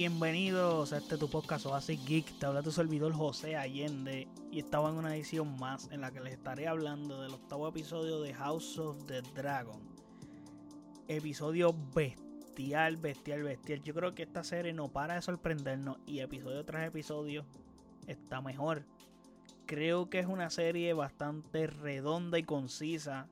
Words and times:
bienvenidos 0.00 0.94
a 0.94 0.96
este 0.96 1.18
tu 1.18 1.28
podcast 1.28 1.66
Oasis 1.66 2.02
Geek. 2.06 2.38
Te 2.38 2.46
habla 2.46 2.62
tu 2.62 2.72
servidor 2.72 3.12
José 3.12 3.54
Allende 3.54 4.28
y 4.50 4.60
estaba 4.60 4.88
en 4.88 4.94
una 4.96 5.14
edición 5.14 5.58
más 5.58 5.90
en 5.92 6.00
la 6.00 6.10
que 6.10 6.20
les 6.20 6.32
estaré 6.32 6.68
hablando 6.68 7.20
del 7.20 7.34
octavo 7.34 7.68
episodio 7.68 8.22
de 8.22 8.32
House 8.32 8.78
of 8.78 9.04
the 9.04 9.20
Dragon. 9.34 9.78
Episodio 11.06 11.74
bestial, 11.94 12.96
bestial, 12.96 13.42
bestial. 13.42 13.82
Yo 13.82 13.92
creo 13.92 14.14
que 14.14 14.22
esta 14.22 14.42
serie 14.42 14.72
no 14.72 14.88
para 14.88 15.16
de 15.16 15.20
sorprendernos 15.20 15.98
y 16.06 16.20
episodio 16.20 16.64
tras 16.64 16.88
episodio 16.88 17.44
está 18.06 18.40
mejor. 18.40 18.86
Creo 19.66 20.08
que 20.08 20.20
es 20.20 20.26
una 20.26 20.48
serie 20.48 20.94
bastante 20.94 21.66
redonda 21.66 22.38
y 22.38 22.44
concisa 22.44 23.28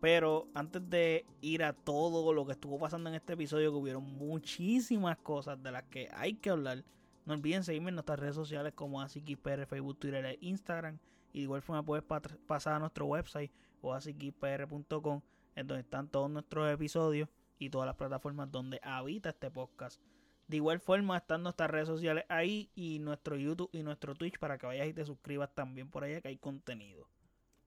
pero 0.00 0.48
antes 0.54 0.88
de 0.88 1.26
ir 1.40 1.64
a 1.64 1.72
todo 1.72 2.32
lo 2.32 2.46
que 2.46 2.52
estuvo 2.52 2.78
pasando 2.78 3.08
en 3.08 3.16
este 3.16 3.32
episodio, 3.32 3.70
que 3.70 3.78
hubieron 3.78 4.04
muchísimas 4.04 5.18
cosas 5.18 5.62
de 5.62 5.72
las 5.72 5.84
que 5.84 6.08
hay 6.12 6.34
que 6.34 6.50
hablar. 6.50 6.84
No 7.26 7.34
olviden 7.34 7.64
seguirme 7.64 7.88
en 7.88 7.96
nuestras 7.96 8.18
redes 8.18 8.34
sociales 8.34 8.72
como 8.74 9.00
AsiKipR, 9.02 9.66
Facebook, 9.66 9.98
Twitter 9.98 10.24
e 10.24 10.38
Instagram. 10.40 10.98
Y 11.32 11.38
de 11.38 11.42
igual 11.44 11.62
forma 11.62 11.84
puedes 11.84 12.04
pasar 12.46 12.74
a 12.74 12.78
nuestro 12.78 13.06
website 13.06 13.50
o 13.82 13.92
asikipr.com 13.92 15.20
en 15.54 15.66
donde 15.66 15.82
están 15.82 16.08
todos 16.08 16.30
nuestros 16.30 16.72
episodios 16.72 17.28
y 17.58 17.70
todas 17.70 17.86
las 17.86 17.96
plataformas 17.96 18.50
donde 18.50 18.80
habita 18.82 19.30
este 19.30 19.50
podcast. 19.50 20.00
De 20.46 20.56
igual 20.56 20.80
forma 20.80 21.18
están 21.18 21.42
nuestras 21.42 21.70
redes 21.70 21.88
sociales 21.88 22.24
ahí 22.28 22.70
y 22.74 23.00
nuestro 23.00 23.36
YouTube 23.36 23.68
y 23.72 23.82
nuestro 23.82 24.14
Twitch 24.14 24.38
para 24.38 24.56
que 24.56 24.66
vayas 24.66 24.86
y 24.88 24.94
te 24.94 25.04
suscribas 25.04 25.54
también 25.54 25.90
por 25.90 26.04
allá 26.04 26.20
que 26.20 26.28
hay 26.28 26.38
contenido. 26.38 27.08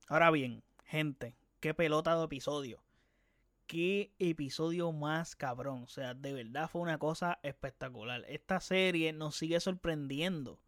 Ahora 0.08 0.32
bien, 0.32 0.64
gente, 0.86 1.36
qué 1.62 1.74
pelota 1.74 2.18
de 2.18 2.26
episodio. 2.26 2.84
Qué 3.68 4.12
episodio 4.20 4.92
más 4.92 5.36
cabrón. 5.38 5.84
O 5.84 5.88
sea, 5.88 6.14
de 6.14 6.34
verdad 6.34 6.70
fue 6.70 6.82
una 6.82 6.98
cosa 6.98 7.40
espectacular. 7.44 8.26
Esta 8.28 8.60
serie 8.60 9.14
nos 9.14 9.38
sigue 9.38 9.60
sorprendiendo. 9.62 10.60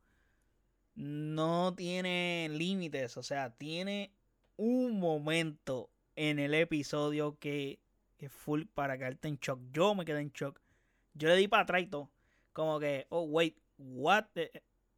No 0.95 1.73
tiene 1.75 2.47
límites. 2.49 3.17
O 3.17 3.23
sea, 3.23 3.49
tiene 3.49 4.13
un 4.55 4.99
momento 4.99 5.89
en 6.15 6.39
el 6.39 6.53
episodio 6.53 7.37
que, 7.39 7.79
es 8.19 8.31
full 8.31 8.63
para 8.73 8.97
quedarte 8.97 9.27
en 9.27 9.37
shock. 9.37 9.59
Yo 9.73 9.95
me 9.95 10.05
quedé 10.05 10.21
en 10.21 10.31
shock. 10.31 10.61
Yo 11.13 11.27
le 11.27 11.35
di 11.35 11.49
para 11.49 11.63
atrás 11.63 11.81
y 11.81 11.87
todo. 11.87 12.09
Como 12.53 12.79
que, 12.79 13.07
oh, 13.09 13.23
wait, 13.23 13.57
what? 13.77 14.27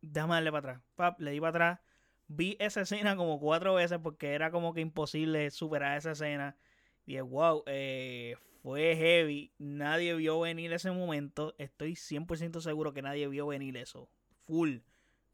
Déjame 0.01 0.35
darle 0.35 0.51
para 0.51 0.59
atrás. 0.59 0.81
Pap, 0.95 1.19
le 1.21 1.31
di 1.31 1.39
para 1.39 1.49
atrás 1.49 1.84
vi 2.27 2.57
esa 2.59 2.81
escena 2.81 3.15
como 3.15 3.39
cuatro 3.39 3.75
veces 3.75 3.99
porque 4.01 4.33
era 4.33 4.51
como 4.51 4.73
que 4.73 4.81
imposible 4.81 5.49
superar 5.51 5.97
esa 5.97 6.11
escena. 6.11 6.57
Y 7.05 7.11
dije, 7.11 7.21
wow, 7.21 7.63
eh, 7.67 8.35
fue 8.61 8.95
heavy. 8.95 9.51
Nadie 9.57 10.15
vio 10.15 10.39
venir 10.39 10.73
ese 10.73 10.91
momento. 10.91 11.53
Estoy 11.57 11.95
100% 11.95 12.61
seguro 12.61 12.93
que 12.93 13.01
nadie 13.01 13.27
vio 13.27 13.47
venir 13.47 13.77
eso. 13.77 14.09
Full, 14.47 14.77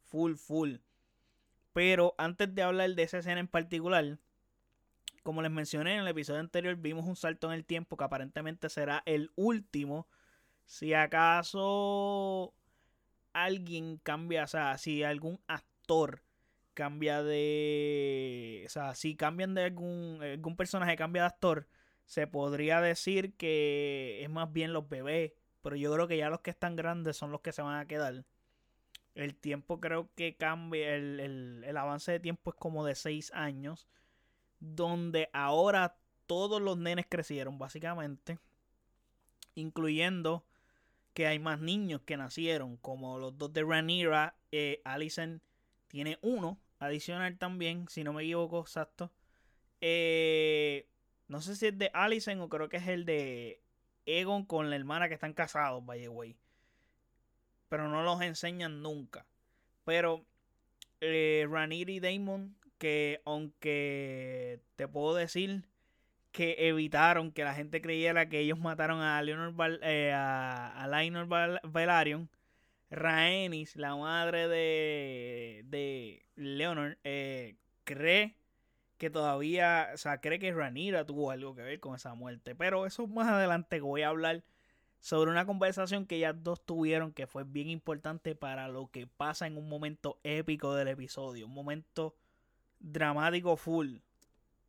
full, 0.02 0.34
full. 0.34 0.76
Pero 1.72 2.14
antes 2.18 2.54
de 2.54 2.62
hablar 2.62 2.90
de 2.90 3.02
esa 3.02 3.18
escena 3.18 3.40
en 3.40 3.48
particular, 3.48 4.18
como 5.22 5.40
les 5.40 5.50
mencioné 5.50 5.94
en 5.94 6.00
el 6.00 6.08
episodio 6.08 6.40
anterior, 6.40 6.76
vimos 6.76 7.06
un 7.06 7.16
salto 7.16 7.46
en 7.46 7.54
el 7.54 7.64
tiempo 7.64 7.96
que 7.96 8.04
aparentemente 8.04 8.68
será 8.68 9.02
el 9.06 9.30
último. 9.36 10.06
Si 10.66 10.92
acaso 10.92 12.52
alguien 13.32 13.98
cambia, 13.98 14.44
o 14.44 14.48
sea, 14.48 14.76
si 14.76 15.02
algún 15.02 15.40
actor 15.46 16.21
cambia 16.74 17.22
de. 17.22 18.64
O 18.66 18.68
sea, 18.68 18.94
si 18.94 19.16
cambian 19.16 19.54
de 19.54 19.64
algún, 19.64 20.20
algún 20.22 20.56
personaje, 20.56 20.96
cambia 20.96 21.22
de 21.22 21.28
actor, 21.28 21.68
se 22.06 22.26
podría 22.26 22.80
decir 22.80 23.34
que 23.34 24.22
es 24.22 24.30
más 24.30 24.52
bien 24.52 24.72
los 24.72 24.88
bebés. 24.88 25.32
Pero 25.62 25.76
yo 25.76 25.92
creo 25.92 26.08
que 26.08 26.16
ya 26.16 26.30
los 26.30 26.40
que 26.40 26.50
están 26.50 26.76
grandes 26.76 27.16
son 27.16 27.30
los 27.30 27.40
que 27.40 27.52
se 27.52 27.62
van 27.62 27.78
a 27.78 27.86
quedar. 27.86 28.24
El 29.14 29.34
tiempo 29.36 29.80
creo 29.80 30.10
que 30.16 30.36
cambia. 30.36 30.94
El, 30.94 31.62
el 31.64 31.76
avance 31.76 32.12
de 32.12 32.20
tiempo 32.20 32.50
es 32.50 32.56
como 32.56 32.84
de 32.84 32.94
6 32.94 33.32
años. 33.34 33.86
Donde 34.58 35.28
ahora 35.32 35.96
todos 36.26 36.60
los 36.60 36.78
nenes 36.78 37.06
crecieron, 37.08 37.58
básicamente. 37.58 38.38
Incluyendo 39.54 40.44
que 41.14 41.26
hay 41.26 41.38
más 41.38 41.60
niños 41.60 42.02
que 42.02 42.16
nacieron. 42.16 42.76
Como 42.78 43.18
los 43.18 43.36
dos 43.38 43.52
de 43.52 43.62
Ranira, 43.62 44.34
eh, 44.50 44.80
Allison 44.84 45.40
tiene 45.88 46.18
uno 46.22 46.58
adicional 46.82 47.38
también, 47.38 47.86
si 47.88 48.04
no 48.04 48.12
me 48.12 48.22
equivoco, 48.22 48.60
exacto. 48.60 49.10
Eh, 49.80 50.86
no 51.28 51.40
sé 51.40 51.56
si 51.56 51.66
es 51.66 51.78
de 51.78 51.90
Allison 51.94 52.40
o 52.40 52.48
creo 52.48 52.68
que 52.68 52.76
es 52.76 52.88
el 52.88 53.04
de 53.04 53.62
Egon 54.06 54.44
con 54.44 54.70
la 54.70 54.76
hermana 54.76 55.08
que 55.08 55.14
están 55.14 55.32
casados, 55.32 55.84
by 55.84 56.00
the 56.00 56.08
way. 56.08 56.36
Pero 57.68 57.88
no 57.88 58.02
los 58.02 58.20
enseñan 58.20 58.82
nunca. 58.82 59.26
Pero 59.84 60.24
eh, 61.00 61.46
Ranir 61.50 61.88
y 61.88 62.00
Damon, 62.00 62.56
que 62.78 63.22
aunque 63.24 64.60
te 64.76 64.88
puedo 64.88 65.14
decir 65.14 65.64
que 66.32 66.68
evitaron 66.68 67.30
que 67.30 67.44
la 67.44 67.54
gente 67.54 67.80
creyera 67.80 68.28
que 68.28 68.40
ellos 68.40 68.58
mataron 68.58 69.00
a 69.00 69.20
Leonor 69.22 69.54
eh, 69.82 70.12
a, 70.12 70.82
a 70.82 71.60
Valarion 71.64 72.30
Rhaenys, 72.92 73.74
la 73.76 73.96
madre 73.96 74.48
de, 74.48 75.62
de 75.64 76.26
Leonor, 76.36 76.98
eh, 77.04 77.56
cree 77.84 78.36
que 78.98 79.08
todavía, 79.08 79.90
o 79.94 79.96
sea, 79.96 80.20
cree 80.20 80.38
que 80.38 80.52
Ranira 80.52 81.06
tuvo 81.06 81.30
algo 81.30 81.54
que 81.54 81.62
ver 81.62 81.80
con 81.80 81.94
esa 81.94 82.14
muerte. 82.14 82.54
Pero 82.54 82.84
eso 82.86 83.06
más 83.06 83.28
adelante 83.28 83.80
voy 83.80 84.02
a 84.02 84.08
hablar 84.08 84.44
sobre 85.00 85.30
una 85.30 85.46
conversación 85.46 86.06
que 86.06 86.16
ellas 86.16 86.36
dos 86.42 86.64
tuvieron 86.64 87.12
que 87.12 87.26
fue 87.26 87.44
bien 87.44 87.68
importante 87.68 88.36
para 88.36 88.68
lo 88.68 88.90
que 88.90 89.06
pasa 89.06 89.46
en 89.46 89.56
un 89.56 89.68
momento 89.68 90.20
épico 90.22 90.74
del 90.74 90.88
episodio. 90.88 91.46
Un 91.46 91.54
momento 91.54 92.14
dramático 92.78 93.56
full. 93.56 93.96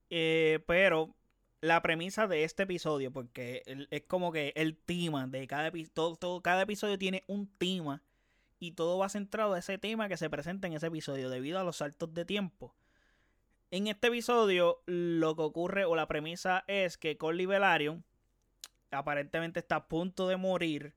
Eh, 0.10 0.64
pero 0.66 1.14
la 1.60 1.82
premisa 1.82 2.26
de 2.28 2.46
este 2.46 2.64
episodio, 2.64 3.12
porque 3.12 3.64
es 3.92 4.04
como 4.04 4.32
que 4.32 4.54
el 4.56 4.78
tema 4.78 5.28
de 5.28 5.46
cada 5.46 5.68
episodio, 5.68 6.42
cada 6.42 6.62
episodio 6.62 6.98
tiene 6.98 7.24
un 7.28 7.48
tema 7.58 8.02
y 8.64 8.72
todo 8.72 8.98
va 8.98 9.10
centrado 9.10 9.56
a 9.56 9.60
ese 9.60 9.78
tema 9.78 10.08
que 10.08 10.16
se 10.16 10.30
presenta 10.30 10.68
en 10.68 10.74
ese 10.74 10.88
episodio 10.88 11.30
debido 11.30 11.60
a 11.60 11.66
los 11.66 11.78
saltos 11.78 12.14
de 12.14 12.24
tiempo. 12.24 12.74
En 13.72 13.88
este 13.88 14.08
episodio 14.08 14.82
lo 14.86 15.36
que 15.36 15.42
ocurre 15.42 15.84
o 15.84 15.96
la 15.96 16.08
premisa 16.08 16.64
es 16.68 16.98
que 16.98 17.18
Corley 17.18 17.46
Velaryon 17.46 18.06
aparentemente 18.92 19.60
está 19.60 19.76
a 19.76 19.88
punto 19.90 20.30
de 20.30 20.38
morir. 20.38 20.94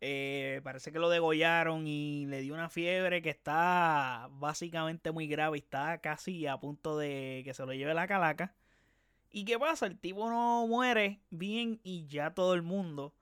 Eh, 0.00 0.62
parece 0.64 0.92
que 0.92 0.98
lo 0.98 1.10
degollaron 1.10 1.86
y 1.86 2.24
le 2.24 2.40
dio 2.40 2.54
una 2.54 2.70
fiebre 2.70 3.20
que 3.20 3.28
está 3.28 4.28
básicamente 4.30 5.10
muy 5.10 5.26
grave 5.26 5.58
está 5.58 5.98
casi 5.98 6.46
a 6.46 6.56
punto 6.56 6.96
de 6.96 7.42
que 7.44 7.52
se 7.52 7.66
lo 7.66 7.74
lleve 7.74 7.92
la 7.92 8.08
calaca. 8.08 8.54
¿Y 9.30 9.44
qué 9.44 9.58
pasa? 9.58 9.86
El 9.86 9.98
tipo 9.98 10.30
no 10.30 10.66
muere 10.66 11.20
bien 11.28 11.80
y 11.82 12.06
ya 12.06 12.32
todo 12.32 12.54
el 12.54 12.62
mundo, 12.62 13.12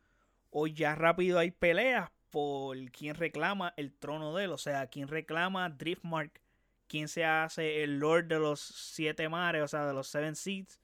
o 0.51 0.69
ya 0.69 0.95
rápido 0.95 1.41
hay 1.41 1.51
peleas, 1.51 2.11
por 2.31 2.77
quien 2.91 3.15
reclama 3.15 3.75
el 3.77 3.93
trono 3.93 4.35
de 4.35 4.45
él, 4.45 4.53
o 4.53 4.59
sea, 4.59 4.87
quien 4.89 5.09
reclama 5.09 5.71
Driftmark, 5.71 6.41
quien 6.87 7.09
se 7.09 7.25
hace 7.25 7.83
el 7.83 7.99
Lord 7.99 8.27
de 8.27 8.39
los 8.39 8.61
siete 8.61 9.29
mares, 9.29 9.63
o 9.63 9.69
sea, 9.69 9.87
de 9.87 9.95
los 9.95 10.09
Seven 10.09 10.37
Seas. 10.37 10.81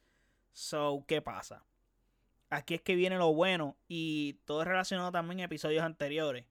So, 0.53 1.05
¿qué 1.09 1.21
pasa? 1.23 1.65
Aquí 2.51 2.75
es 2.75 2.83
que 2.83 2.95
viene 2.95 3.19
lo 3.19 3.35
bueno 3.35 3.77
y 3.89 4.35
todo 4.45 4.63
es 4.63 4.69
relacionado 4.69 5.11
también 5.13 5.41
a 5.41 5.45
episodios 5.45 5.83
anteriores. 5.83 6.47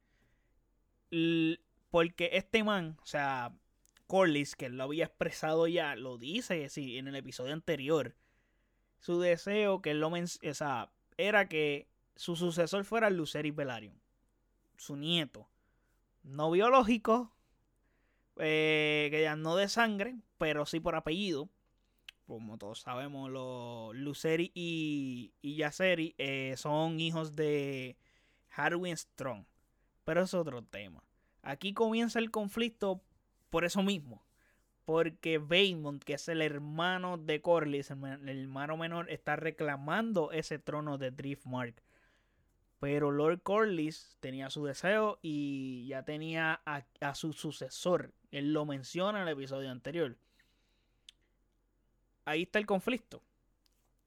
porque 1.89 2.31
este 2.33 2.63
man, 2.63 2.97
o 3.01 3.05
sea, 3.05 3.53
Corlys, 4.07 4.55
que 4.55 4.69
lo 4.69 4.83
había 4.83 5.05
expresado 5.05 5.67
ya, 5.67 5.95
lo 5.95 6.17
dice 6.17 6.69
sí, 6.69 6.97
en 6.97 7.07
el 7.07 7.15
episodio 7.15 7.53
anterior. 7.53 8.15
Su 8.99 9.19
deseo, 9.19 9.81
que 9.81 9.93
lo 9.93 10.09
o 10.09 10.53
sea, 10.53 10.91
era 11.17 11.47
que 11.47 11.87
su 12.15 12.35
sucesor 12.35 12.85
fuera 12.85 13.09
Lucerys 13.09 13.55
Velaryon 13.55 14.02
su 14.77 14.95
nieto. 14.95 15.47
No 16.23 16.51
biológico, 16.51 17.31
eh, 18.37 19.09
que 19.11 19.21
ya 19.21 19.35
no 19.35 19.55
de 19.55 19.69
sangre, 19.69 20.15
pero 20.37 20.65
sí 20.65 20.79
por 20.79 20.95
apellido. 20.95 21.49
Como 22.27 22.57
todos 22.57 22.81
sabemos, 22.81 23.29
los 23.29 23.95
Luceri 23.95 24.51
y, 24.53 25.33
y 25.41 25.57
Yaceri 25.57 26.15
eh, 26.17 26.55
son 26.57 26.99
hijos 26.99 27.35
de 27.35 27.97
Harwin 28.49 28.95
Strong. 28.95 29.45
Pero 30.05 30.23
es 30.23 30.33
otro 30.33 30.63
tema. 30.63 31.03
Aquí 31.41 31.73
comienza 31.73 32.19
el 32.19 32.31
conflicto 32.31 33.01
por 33.49 33.65
eso 33.65 33.83
mismo. 33.83 34.23
Porque 34.85 35.37
Baemont, 35.37 36.03
que 36.03 36.13
es 36.13 36.27
el 36.27 36.41
hermano 36.41 37.17
de 37.17 37.41
Corlys, 37.41 37.91
el 37.91 38.27
hermano 38.27 38.75
menor, 38.75 39.09
está 39.09 39.35
reclamando 39.35 40.31
ese 40.31 40.59
trono 40.59 40.97
de 40.97 41.11
Driftmark 41.11 41.81
pero 42.83 43.11
Lord 43.11 43.43
Corlys 43.43 44.17
tenía 44.19 44.49
su 44.49 44.65
deseo 44.65 45.17
y 45.21 45.87
ya 45.87 46.03
tenía 46.03 46.61
a, 46.65 47.15
su 47.15 47.31
sucesor. 47.31 48.11
Él 48.29 48.51
lo 48.51 48.65
menciona 48.65 49.21
en 49.21 49.27
el 49.29 49.33
episodio 49.33 49.71
anterior. 49.71 50.17
Ahí 52.25 52.41
está 52.41 52.59
el 52.59 52.65
conflicto. 52.65 53.23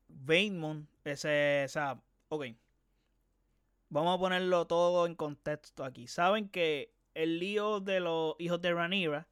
Vaemond, 0.09 0.89
ese, 1.05 1.63
o 1.65 1.69
sea, 1.69 2.03
ok. 2.29 2.49
vamos 3.89 4.15
a 4.15 4.21
ponerlo 4.21 4.67
todo 4.67 5.07
en 5.07 5.15
contexto 5.15 5.83
aquí. 5.83 6.07
Saben 6.07 6.51
que 6.51 6.93
el 7.15 7.39
lío 7.39 7.81
de 7.81 8.01
los 8.01 8.35
hijos 8.39 8.61
de 8.61 8.75
Ranira, 8.75 9.27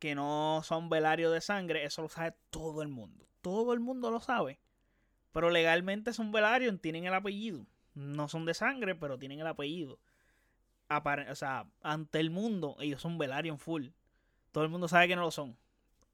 que 0.00 0.16
no 0.16 0.62
son 0.64 0.88
velarios 0.88 1.32
de 1.32 1.40
sangre, 1.40 1.84
eso 1.84 2.02
lo 2.02 2.08
sabe 2.08 2.34
todo 2.50 2.82
el 2.82 2.88
mundo. 2.88 3.28
Todo 3.40 3.72
el 3.72 3.78
mundo 3.78 4.10
lo 4.10 4.18
sabe. 4.18 4.58
Pero 5.30 5.48
legalmente 5.48 6.12
son 6.12 6.32
velarios, 6.32 6.80
tienen 6.80 7.04
el 7.04 7.14
apellido. 7.14 7.66
No 8.00 8.28
son 8.28 8.46
de 8.46 8.54
sangre, 8.54 8.94
pero 8.94 9.18
tienen 9.18 9.40
el 9.40 9.46
apellido. 9.46 9.98
o 10.88 11.34
sea, 11.34 11.66
ante 11.82 12.18
el 12.18 12.30
mundo, 12.30 12.76
ellos 12.80 13.02
son 13.02 13.18
Velaryon 13.18 13.58
full. 13.58 13.88
Todo 14.52 14.64
el 14.64 14.70
mundo 14.70 14.88
sabe 14.88 15.06
que 15.08 15.16
no 15.16 15.22
lo 15.22 15.30
son. 15.30 15.56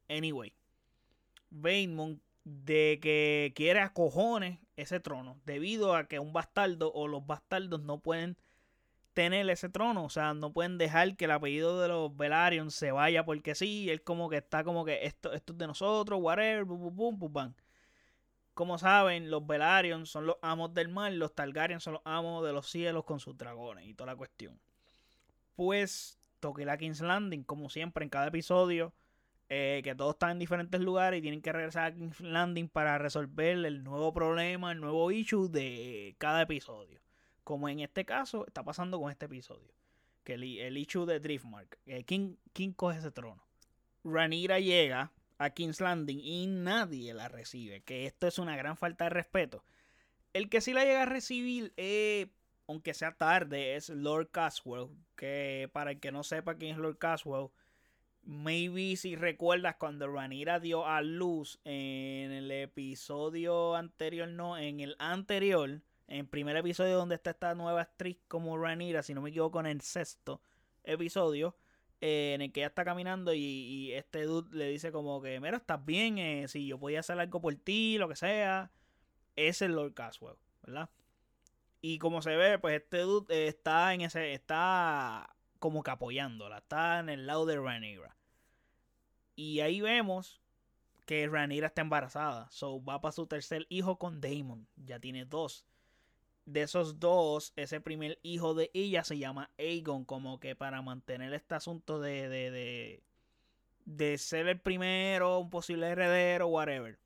Anyway. 0.08 0.52
Bainmon 1.50 2.20
de 2.44 2.98
que 3.00 3.52
quiere 3.54 3.80
a 3.80 3.92
cojones 3.92 4.58
ese 4.76 5.00
trono. 5.00 5.40
Debido 5.46 5.94
a 5.94 6.08
que 6.08 6.18
un 6.18 6.32
bastardo 6.32 6.92
o 6.92 7.08
los 7.08 7.26
bastardos 7.26 7.82
no 7.82 8.00
pueden 8.00 8.36
tener 9.14 9.48
ese 9.48 9.68
trono. 9.68 10.04
O 10.04 10.10
sea, 10.10 10.34
no 10.34 10.52
pueden 10.52 10.76
dejar 10.76 11.16
que 11.16 11.26
el 11.26 11.30
apellido 11.30 11.80
de 11.80 11.88
los 11.88 12.16
Velaryon 12.16 12.70
se 12.70 12.90
vaya 12.90 13.24
porque 13.24 13.54
sí. 13.54 13.88
Él 13.90 14.02
como 14.02 14.28
que 14.28 14.38
está 14.38 14.64
como 14.64 14.84
que 14.84 15.06
esto, 15.06 15.32
esto 15.32 15.52
es 15.52 15.58
de 15.58 15.66
nosotros, 15.68 16.20
whatever, 16.20 16.64
bum, 16.64 16.94
bum, 16.94 17.18
bum, 17.18 17.32
bam. 17.32 17.54
Como 18.56 18.78
saben, 18.78 19.30
los 19.30 19.46
Velaryon 19.46 20.06
son 20.06 20.24
los 20.24 20.38
amos 20.40 20.72
del 20.72 20.88
mar, 20.88 21.12
los 21.12 21.34
Targaryen 21.34 21.78
son 21.78 21.92
los 21.92 22.02
amos 22.06 22.42
de 22.42 22.54
los 22.54 22.66
cielos 22.66 23.04
con 23.04 23.20
sus 23.20 23.36
dragones 23.36 23.86
y 23.86 23.92
toda 23.92 24.12
la 24.12 24.16
cuestión. 24.16 24.58
Pues 25.56 26.18
toque 26.40 26.64
la 26.64 26.78
King's 26.78 27.02
Landing, 27.02 27.44
como 27.44 27.68
siempre 27.68 28.02
en 28.02 28.08
cada 28.08 28.28
episodio, 28.28 28.94
eh, 29.50 29.82
que 29.84 29.94
todos 29.94 30.14
están 30.14 30.30
en 30.30 30.38
diferentes 30.38 30.80
lugares 30.80 31.18
y 31.18 31.20
tienen 31.20 31.42
que 31.42 31.52
regresar 31.52 31.84
a 31.84 31.94
King's 31.94 32.18
Landing 32.22 32.70
para 32.70 32.96
resolver 32.96 33.62
el 33.62 33.84
nuevo 33.84 34.14
problema, 34.14 34.72
el 34.72 34.80
nuevo 34.80 35.10
issue 35.10 35.50
de 35.50 36.16
cada 36.16 36.40
episodio. 36.40 36.98
Como 37.44 37.68
en 37.68 37.80
este 37.80 38.06
caso 38.06 38.46
está 38.46 38.64
pasando 38.64 38.98
con 38.98 39.10
este 39.10 39.26
episodio, 39.26 39.74
que 40.24 40.32
el, 40.32 40.44
el 40.44 40.78
issue 40.78 41.04
de 41.04 41.20
Driftmark. 41.20 41.78
Eh, 41.84 42.04
¿quién, 42.04 42.38
¿Quién 42.54 42.72
coge 42.72 43.00
ese 43.00 43.10
trono? 43.10 43.46
Ranira 44.02 44.60
llega 44.60 45.12
a 45.38 45.50
King's 45.50 45.80
Landing 45.80 46.20
y 46.20 46.46
nadie 46.46 47.14
la 47.14 47.28
recibe. 47.28 47.82
Que 47.82 48.06
esto 48.06 48.26
es 48.26 48.38
una 48.38 48.56
gran 48.56 48.76
falta 48.76 49.04
de 49.04 49.10
respeto. 49.10 49.64
El 50.32 50.48
que 50.48 50.60
sí 50.60 50.72
la 50.72 50.84
llega 50.84 51.02
a 51.02 51.06
recibir, 51.06 51.72
eh, 51.76 52.28
aunque 52.66 52.94
sea 52.94 53.12
tarde, 53.12 53.76
es 53.76 53.88
Lord 53.88 54.30
Caswell. 54.30 54.88
Que 55.16 55.70
para 55.72 55.92
el 55.92 56.00
que 56.00 56.12
no 56.12 56.22
sepa 56.22 56.56
quién 56.56 56.72
es 56.72 56.78
Lord 56.78 56.98
Caswell, 56.98 57.48
maybe 58.22 58.96
si 58.96 59.16
recuerdas 59.16 59.76
cuando 59.76 60.08
Ranira 60.08 60.60
dio 60.60 60.86
a 60.86 61.00
luz 61.00 61.60
en 61.64 62.32
el 62.32 62.50
episodio 62.50 63.76
anterior, 63.76 64.28
no, 64.28 64.58
en 64.58 64.80
el 64.80 64.96
anterior, 64.98 65.70
en 66.08 66.18
el 66.18 66.26
primer 66.26 66.56
episodio 66.56 66.96
donde 66.96 67.14
está 67.14 67.30
esta 67.30 67.54
nueva 67.54 67.82
actriz 67.82 68.18
como 68.28 68.58
Ranira, 68.58 69.02
si 69.02 69.14
no 69.14 69.22
me 69.22 69.30
equivoco, 69.30 69.60
en 69.60 69.66
el 69.66 69.80
sexto 69.80 70.40
episodio 70.84 71.56
eh, 72.00 72.32
en 72.34 72.43
el 72.43 72.52
que 72.52 72.60
ella 72.60 72.69
está 72.69 72.84
caminando 72.84 73.32
y, 73.32 73.93
este 73.93 74.25
dude 74.25 74.54
le 74.56 74.69
dice 74.69 74.93
como 74.93 75.22
que, 75.22 75.40
mira, 75.40 75.56
estás 75.56 75.84
bien, 75.84 76.19
eh, 76.19 76.48
si 76.48 76.66
yo 76.66 76.78
podía 76.78 77.00
hacer 77.00 77.19
algo 77.19 77.40
por 77.40 77.54
ti, 77.56 77.98
lo 77.98 78.08
que 78.08 78.16
sea. 78.16 78.70
Es 79.37 79.62
el 79.62 79.72
Lord 79.72 79.94
Caswell, 79.94 80.37
¿verdad? 80.62 80.90
Y 81.81 81.98
como 81.98 82.22
se 82.22 82.37
ve, 82.37 82.58
pues 82.58 82.81
este 82.81 82.98
dude 82.98 83.34
eh, 83.34 83.48
está 83.48 83.94
en 83.94 84.02
ese, 84.02 84.32
está 84.34 85.37
como 85.58 85.82
que 85.82 85.90
apoyándola, 85.90 86.58
está 86.58 87.00
en 87.00 87.08
el 87.08 87.26
lado 87.26 87.46
de 87.46 87.58
Rhaenyra. 87.58 88.16
Y 89.34 89.60
ahí 89.60 89.81
vemos 89.81 90.40
que 91.06 91.28
Rhaenyra 91.28 91.69
está 91.69 91.82
embarazada, 91.82 92.50
so 92.50 92.82
va 92.84 93.00
para 93.00 93.12
su 93.12 93.26
tercer 93.26 93.66
hijo 93.69 93.99
con 93.99 94.20
Daemon, 94.20 94.66
ya 94.76 94.99
tiene 94.99 95.25
dos 95.25 95.66
de 96.46 96.62
esos 96.62 97.00
dos, 97.00 97.52
ese 97.56 97.81
primer 97.81 98.19
hijo 98.22 98.54
de 98.54 98.70
ella 98.72 99.04
se 99.04 99.19
llama 99.19 99.50
Aegon, 99.58 100.04
como 100.04 100.40
que 100.40 100.54
para 100.54 100.81
mantener 100.81 101.34
este 101.34 101.56
asunto 101.56 102.00
de, 102.00 102.28
de, 102.28 102.50
de, 102.50 103.02
de 103.84 104.16
ser 104.16 104.46
el 104.46 104.60
primero, 104.60 105.40
un 105.40 105.50
posible 105.50 105.88
heredero, 105.88 106.46
whatever. 106.46 106.98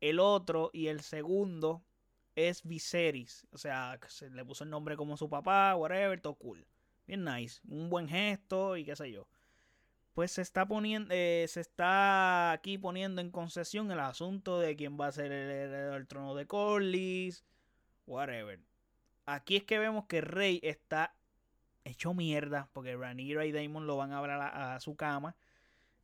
El 0.00 0.20
otro 0.20 0.70
y 0.72 0.86
el 0.86 1.00
segundo 1.00 1.82
es 2.36 2.62
Viserys, 2.62 3.46
o 3.50 3.58
sea, 3.58 3.98
se 4.08 4.30
le 4.30 4.44
puso 4.44 4.62
el 4.62 4.70
nombre 4.70 4.96
como 4.96 5.16
su 5.16 5.28
papá, 5.28 5.74
whatever, 5.74 6.20
todo 6.20 6.34
cool. 6.34 6.64
Bien 7.06 7.24
nice, 7.24 7.60
un 7.68 7.90
buen 7.90 8.08
gesto 8.08 8.76
y 8.76 8.84
qué 8.84 8.94
sé 8.94 9.10
yo. 9.10 9.26
Pues 10.14 10.32
se 10.32 10.42
está 10.42 10.66
poniendo, 10.66 11.12
eh, 11.12 11.46
se 11.48 11.60
está 11.60 12.52
aquí 12.52 12.78
poniendo 12.78 13.20
en 13.20 13.30
concesión 13.30 13.90
el 13.90 14.00
asunto 14.00 14.60
de 14.60 14.76
quién 14.76 14.98
va 14.98 15.08
a 15.08 15.12
ser 15.12 15.26
el 15.26 15.50
heredero 15.50 15.92
del 15.94 16.06
trono 16.06 16.34
de 16.34 16.46
Corlys 16.46 17.44
whatever. 18.06 18.60
Aquí 19.26 19.56
es 19.56 19.64
que 19.64 19.78
vemos 19.78 20.06
que 20.06 20.20
Rey 20.20 20.60
está 20.62 21.14
hecho 21.84 22.14
mierda 22.14 22.68
porque 22.72 22.96
Ranira 22.96 23.44
y 23.44 23.52
Damon 23.52 23.86
lo 23.86 23.96
van 23.96 24.12
a 24.12 24.18
abrir 24.18 24.34
a, 24.34 24.78
su 24.80 24.96
cama. 24.96 25.36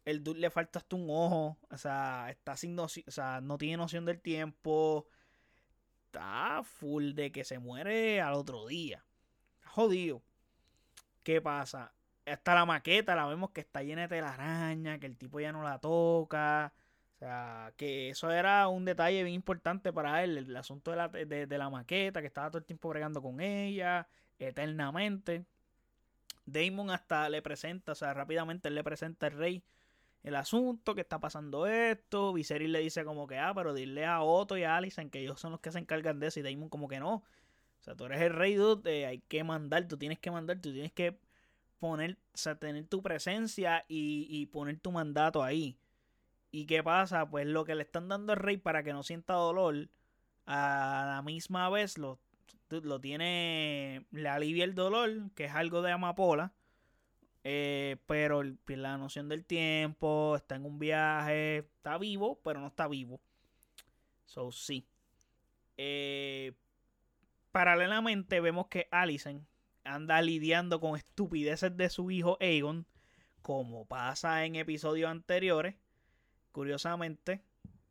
El 0.04 0.24
dude 0.24 0.40
le 0.40 0.50
falta 0.50 0.80
hasta 0.80 0.96
un 0.96 1.06
ojo, 1.08 1.58
o 1.70 1.76
sea, 1.76 2.26
está 2.30 2.56
sin 2.56 2.78
o 2.78 2.88
sea, 2.88 3.40
no 3.40 3.58
tiene 3.58 3.76
noción 3.76 4.04
del 4.04 4.20
tiempo. 4.20 5.06
Está 6.06 6.62
full 6.64 7.12
de 7.12 7.30
que 7.32 7.44
se 7.44 7.58
muere 7.58 8.20
al 8.20 8.34
otro 8.34 8.66
día. 8.66 9.04
Jodido. 9.64 10.22
¿Qué 11.22 11.40
pasa? 11.40 11.92
Hasta 12.26 12.54
la 12.54 12.66
maqueta 12.66 13.14
la 13.14 13.26
vemos 13.26 13.50
que 13.50 13.60
está 13.60 13.82
llena 13.82 14.02
de 14.02 14.08
telaraña, 14.08 14.98
que 14.98 15.06
el 15.06 15.16
tipo 15.16 15.40
ya 15.40 15.52
no 15.52 15.62
la 15.62 15.78
toca 15.78 16.72
sea, 17.24 17.72
que 17.76 18.10
eso 18.10 18.30
era 18.30 18.66
un 18.68 18.84
detalle 18.84 19.22
bien 19.22 19.34
importante 19.34 19.92
para 19.92 20.24
él, 20.24 20.38
el, 20.38 20.56
asunto 20.56 20.90
de 20.90 20.96
la, 20.96 21.08
de, 21.08 21.58
la, 21.58 21.70
maqueta, 21.70 22.20
que 22.20 22.26
estaba 22.26 22.50
todo 22.50 22.58
el 22.58 22.64
tiempo 22.64 22.88
bregando 22.88 23.22
con 23.22 23.40
ella, 23.40 24.08
eternamente. 24.38 25.44
Damon 26.46 26.90
hasta 26.90 27.28
le 27.28 27.40
presenta, 27.42 27.92
o 27.92 27.94
sea, 27.94 28.12
rápidamente 28.14 28.68
él 28.68 28.74
le 28.74 28.82
presenta 28.82 29.26
al 29.26 29.32
rey 29.32 29.64
el 30.24 30.36
asunto, 30.36 30.94
que 30.94 31.00
está 31.02 31.20
pasando 31.20 31.66
esto. 31.66 32.32
Viserys 32.32 32.70
le 32.70 32.80
dice 32.80 33.04
como 33.04 33.26
que, 33.26 33.38
ah, 33.38 33.52
pero 33.54 33.74
dile 33.74 34.04
a 34.04 34.22
Otto 34.22 34.56
y 34.56 34.64
a 34.64 34.76
Alicent 34.76 35.12
que 35.12 35.20
ellos 35.20 35.40
son 35.40 35.52
los 35.52 35.60
que 35.60 35.72
se 35.72 35.78
encargan 35.78 36.20
de 36.20 36.28
eso. 36.28 36.40
Y 36.40 36.42
Damon 36.42 36.68
como 36.68 36.88
que 36.88 37.00
no. 37.00 37.14
O 37.16 37.84
sea, 37.84 37.96
tú 37.96 38.04
eres 38.06 38.20
el 38.20 38.32
rey, 38.32 38.54
dude, 38.54 39.06
hay 39.06 39.18
que 39.20 39.44
mandar, 39.44 39.88
tú 39.88 39.96
tienes 39.96 40.18
que 40.18 40.30
mandar, 40.30 40.60
tú 40.60 40.72
tienes 40.72 40.92
que 40.92 41.18
poner, 41.80 42.16
o 42.34 42.36
sea, 42.36 42.56
tener 42.56 42.86
tu 42.86 43.02
presencia 43.02 43.84
y, 43.88 44.26
y 44.30 44.46
poner 44.46 44.78
tu 44.78 44.92
mandato 44.92 45.42
ahí. 45.42 45.76
¿Y 46.52 46.66
qué 46.66 46.82
pasa? 46.82 47.28
Pues 47.28 47.46
lo 47.46 47.64
que 47.64 47.74
le 47.74 47.82
están 47.82 48.08
dando 48.08 48.34
al 48.34 48.38
rey 48.38 48.58
para 48.58 48.82
que 48.84 48.92
no 48.92 49.02
sienta 49.02 49.32
dolor, 49.32 49.88
a 50.44 51.04
la 51.16 51.22
misma 51.22 51.70
vez 51.70 51.96
lo, 51.96 52.18
lo 52.68 53.00
tiene, 53.00 54.04
le 54.10 54.28
alivia 54.28 54.64
el 54.64 54.74
dolor, 54.74 55.30
que 55.34 55.46
es 55.46 55.52
algo 55.52 55.80
de 55.80 55.92
amapola, 55.92 56.52
eh, 57.42 57.96
pero 58.06 58.42
la 58.66 58.98
noción 58.98 59.30
del 59.30 59.46
tiempo, 59.46 60.36
está 60.36 60.56
en 60.56 60.66
un 60.66 60.78
viaje, 60.78 61.58
está 61.58 61.96
vivo, 61.96 62.38
pero 62.44 62.60
no 62.60 62.66
está 62.66 62.86
vivo. 62.86 63.18
So, 64.26 64.52
sí. 64.52 64.86
Eh, 65.78 66.52
paralelamente 67.50 68.40
vemos 68.40 68.66
que 68.66 68.88
Alicent 68.90 69.42
anda 69.84 70.20
lidiando 70.20 70.80
con 70.80 70.98
estupideces 70.98 71.74
de 71.78 71.88
su 71.88 72.10
hijo 72.10 72.36
Aegon, 72.40 72.86
como 73.40 73.86
pasa 73.86 74.44
en 74.44 74.56
episodios 74.56 75.10
anteriores 75.10 75.76
Curiosamente, 76.52 77.42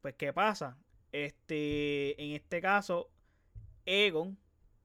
pues 0.01 0.15
¿qué 0.15 0.31
pasa? 0.33 0.77
Este, 1.11 2.21
en 2.23 2.35
este 2.35 2.61
caso, 2.61 3.09
Egon 3.85 4.37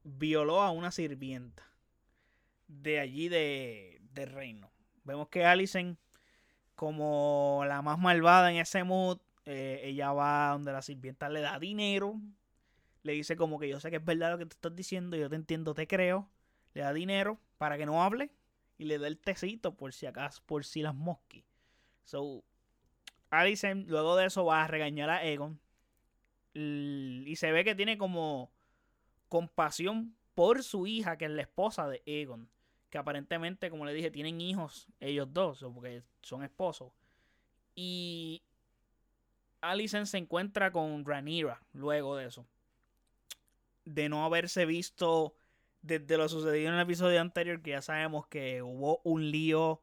violó 0.03 0.61
a 0.61 0.71
una 0.71 0.91
sirvienta 0.91 1.63
de 2.67 2.99
allí 2.99 3.29
de, 3.29 4.01
reino. 4.13 4.71
Vemos 5.03 5.29
que 5.29 5.45
Alicent, 5.45 5.99
como 6.75 7.63
la 7.67 7.83
más 7.83 7.99
malvada 7.99 8.51
en 8.51 8.57
ese 8.57 8.83
mood, 8.83 9.19
eh, 9.45 9.81
ella 9.83 10.11
va 10.11 10.49
donde 10.53 10.73
la 10.73 10.81
sirvienta 10.81 11.29
le 11.29 11.41
da 11.41 11.59
dinero, 11.59 12.19
le 13.03 13.13
dice 13.13 13.35
como 13.35 13.59
que 13.59 13.69
yo 13.69 13.79
sé 13.79 13.91
que 13.91 13.97
es 13.97 14.03
verdad 14.03 14.31
lo 14.31 14.37
que 14.39 14.47
te 14.47 14.55
estás 14.55 14.75
diciendo, 14.75 15.15
yo 15.15 15.29
te 15.29 15.35
entiendo, 15.35 15.75
te 15.75 15.87
creo, 15.87 16.27
le 16.73 16.81
da 16.81 16.93
dinero 16.93 17.39
para 17.57 17.77
que 17.77 17.85
no 17.85 18.03
hable 18.03 18.31
y 18.77 18.85
le 18.85 18.97
da 18.97 19.07
el 19.07 19.19
tecito 19.19 19.75
por 19.77 19.93
si 19.93 20.07
acaso, 20.07 20.41
por 20.45 20.65
si 20.65 20.81
las 20.81 20.95
mosquis. 20.95 21.45
So, 22.03 22.43
Alicent 23.29 23.89
luego 23.89 24.15
de 24.15 24.25
eso 24.25 24.45
va 24.45 24.63
a 24.63 24.67
regañar 24.67 25.09
a 25.09 25.23
Egon. 25.23 25.59
Y 26.53 27.35
se 27.35 27.51
ve 27.51 27.63
que 27.63 27.75
tiene 27.75 27.97
como 27.97 28.51
compasión 29.29 30.15
por 30.33 30.63
su 30.63 30.87
hija, 30.87 31.17
que 31.17 31.25
es 31.25 31.31
la 31.31 31.41
esposa 31.41 31.87
de 31.87 32.01
Egon. 32.05 32.49
Que 32.89 32.97
aparentemente, 32.97 33.69
como 33.69 33.85
le 33.85 33.93
dije, 33.93 34.11
tienen 34.11 34.39
hijos 34.41 34.87
ellos 34.99 35.27
dos, 35.33 35.63
porque 35.73 36.03
son 36.21 36.43
esposos. 36.43 36.91
Y 37.75 38.41
Alicent 39.61 40.07
se 40.07 40.17
encuentra 40.17 40.71
con 40.71 41.05
Ranira 41.05 41.61
luego 41.73 42.15
de 42.15 42.25
eso. 42.25 42.47
De 43.85 44.09
no 44.09 44.25
haberse 44.25 44.65
visto 44.65 45.35
desde 45.81 46.17
lo 46.17 46.27
sucedido 46.27 46.69
en 46.69 46.75
el 46.75 46.81
episodio 46.81 47.21
anterior, 47.21 47.61
que 47.61 47.71
ya 47.71 47.81
sabemos 47.81 48.27
que 48.27 48.61
hubo 48.61 48.99
un 49.03 49.31
lío 49.31 49.81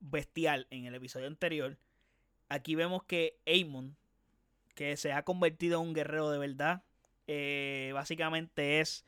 bestial 0.00 0.66
en 0.70 0.86
el 0.86 0.94
episodio 0.94 1.26
anterior. 1.26 1.78
Aquí 2.52 2.74
vemos 2.74 3.02
que 3.04 3.38
Aemon, 3.46 3.96
que 4.74 4.98
se 4.98 5.14
ha 5.14 5.22
convertido 5.24 5.80
en 5.80 5.88
un 5.88 5.94
guerrero 5.94 6.30
de 6.30 6.36
verdad, 6.36 6.82
eh, 7.26 7.92
básicamente 7.94 8.80
es 8.80 9.06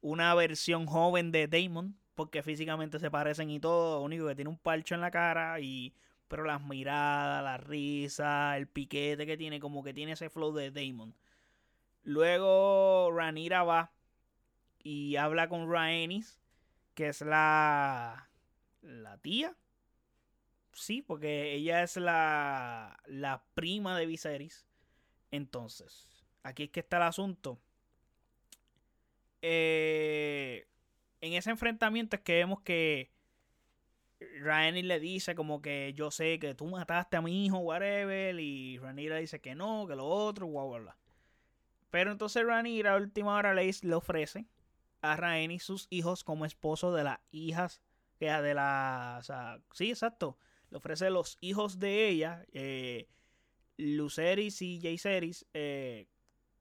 una 0.00 0.32
versión 0.36 0.86
joven 0.86 1.32
de 1.32 1.48
Damon, 1.48 1.96
porque 2.14 2.44
físicamente 2.44 3.00
se 3.00 3.10
parecen 3.10 3.50
y 3.50 3.58
todo, 3.58 4.00
único 4.00 4.28
que 4.28 4.36
tiene 4.36 4.50
un 4.50 4.58
parcho 4.58 4.94
en 4.94 5.00
la 5.00 5.10
cara 5.10 5.58
y 5.58 5.92
pero 6.28 6.44
las 6.44 6.62
miradas, 6.62 7.42
la 7.42 7.56
risa, 7.56 8.56
el 8.56 8.68
piquete 8.68 9.26
que 9.26 9.36
tiene, 9.36 9.58
como 9.58 9.82
que 9.82 9.92
tiene 9.92 10.12
ese 10.12 10.30
flow 10.30 10.52
de 10.52 10.70
Damon. 10.70 11.16
Luego 12.04 13.10
Ranira 13.12 13.64
va 13.64 13.90
y 14.84 15.16
habla 15.16 15.48
con 15.48 15.68
Rhaenys, 15.68 16.38
que 16.94 17.08
es 17.08 17.22
la 17.22 18.28
la 18.82 19.18
tía. 19.18 19.56
Sí, 20.78 21.02
porque 21.02 21.54
ella 21.54 21.82
es 21.82 21.96
la 21.96 22.98
la 23.06 23.44
prima 23.54 23.98
de 23.98 24.06
Viserys. 24.06 24.66
Entonces, 25.30 26.24
aquí 26.42 26.64
es 26.64 26.70
que 26.70 26.80
está 26.80 26.98
el 26.98 27.02
asunto. 27.04 27.60
Eh, 29.42 30.66
en 31.20 31.32
ese 31.34 31.50
enfrentamiento 31.50 32.16
es 32.16 32.22
que 32.22 32.34
vemos 32.34 32.60
que 32.62 33.10
Rhaenys 34.40 34.84
le 34.84 35.00
dice 35.00 35.34
como 35.34 35.62
que 35.62 35.92
yo 35.94 36.10
sé 36.10 36.38
que 36.38 36.54
tú 36.54 36.66
mataste 36.66 37.16
a 37.16 37.22
mi 37.22 37.46
hijo, 37.46 37.58
whatever, 37.58 38.38
y 38.38 38.78
Rhaenyra 38.78 39.16
dice 39.16 39.40
que 39.40 39.54
no, 39.54 39.86
que 39.86 39.96
lo 39.96 40.06
otro, 40.06 40.48
bla, 40.48 40.64
bla, 40.64 40.78
bla. 40.78 40.96
Pero 41.90 42.12
entonces 42.12 42.44
Rhaenyra 42.44 42.94
a 42.94 42.96
última 42.96 43.36
hora 43.36 43.54
le, 43.54 43.70
le 43.82 43.94
ofrece 43.94 44.46
a 45.02 45.16
Rhaenys 45.16 45.62
sus 45.64 45.86
hijos 45.90 46.24
como 46.24 46.44
esposo 46.44 46.92
de 46.92 47.04
las 47.04 47.20
hijas, 47.30 47.80
de 48.18 48.54
la, 48.54 49.18
o 49.20 49.22
sea, 49.22 49.60
sí, 49.72 49.90
exacto, 49.90 50.38
le 50.70 50.76
ofrece 50.76 51.10
los 51.10 51.38
hijos 51.40 51.78
de 51.78 52.08
ella, 52.08 52.44
eh, 52.52 53.08
Luceris 53.76 54.60
y 54.62 54.80
Jayceris, 54.80 55.46
eh, 55.54 56.08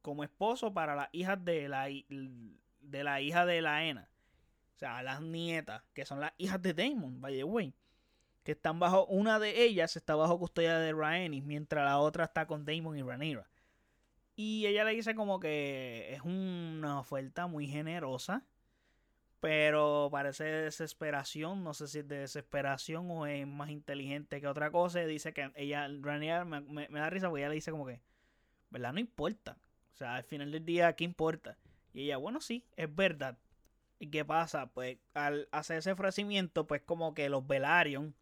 como 0.02 0.24
esposo 0.24 0.74
para 0.74 0.96
las 0.96 1.10
hijas 1.12 1.44
de 1.44 1.68
la, 1.68 1.88
de 1.88 3.04
la 3.04 3.22
hija 3.22 3.46
de 3.46 3.62
la 3.62 3.86
Ena. 3.86 4.10
O 4.76 4.80
sea, 4.80 5.02
las 5.02 5.22
nietas, 5.22 5.84
que 5.94 6.06
son 6.06 6.20
las 6.20 6.34
hijas 6.38 6.62
de 6.62 6.74
Damon, 6.74 7.20
by 7.20 7.36
the 7.36 7.44
way. 7.44 7.74
Que 8.44 8.54
están 8.54 8.80
bajo, 8.80 9.06
una 9.08 9.40
de 9.40 9.64
ellas 9.64 9.96
está 9.96 10.16
bajo 10.16 10.40
custodia 10.40 10.78
de 10.78 10.94
Rhaenys, 10.94 11.44
mientras 11.44 11.84
la 11.84 11.98
otra 11.98 12.26
está 12.26 12.46
con 12.46 12.64
Damon 12.64 12.98
y 12.98 13.02
Rhaenyra. 13.02 13.50
Y 14.36 14.68
ella 14.68 14.84
le 14.84 14.92
dice 14.92 15.16
como 15.16 15.40
que 15.40 16.14
es 16.14 16.22
una 16.22 17.00
oferta 17.00 17.48
muy 17.48 17.68
generosa, 17.68 18.46
pero 19.40 20.10
parece 20.12 20.44
desesperación, 20.44 21.64
no 21.64 21.74
sé 21.74 21.88
si 21.88 22.00
es 22.00 22.08
de 22.08 22.20
desesperación 22.20 23.10
o 23.12 23.26
es 23.28 23.46
más 23.46 23.70
inteligente 23.70 24.42
que 24.42 24.48
otra 24.48 24.72
cosa. 24.72 25.00
Dice 25.06 25.34
que 25.34 25.52
ella, 25.56 25.88
Rhaenyra 25.88 26.46
me, 26.46 26.62
me 26.62 27.00
da 27.00 27.10
risa 27.10 27.30
porque 27.30 27.42
ella 27.42 27.50
le 27.50 27.56
dice 27.56 27.72
como 27.72 27.86
que, 27.86 28.02
¿verdad? 28.70 28.94
No 28.94 29.00
importa. 29.00 29.58
O 29.94 29.98
sea, 29.98 30.16
al 30.16 30.24
final 30.24 30.52
del 30.52 30.66
día, 30.66 30.96
¿qué 30.96 31.04
importa? 31.04 31.58
Y 31.94 32.04
ella, 32.04 32.18
bueno, 32.18 32.42
sí, 32.42 32.66
es 32.76 32.94
verdad. 32.94 33.38
¿Y 34.00 34.08
qué 34.08 34.24
pasa? 34.24 34.68
Pues 34.68 34.98
al 35.14 35.48
hacer 35.52 35.78
ese 35.78 35.92
ofrecimiento, 35.92 36.68
pues 36.68 36.82
como 36.82 37.14
que 37.14 37.30
los 37.30 37.48
Velaryon 37.48 38.16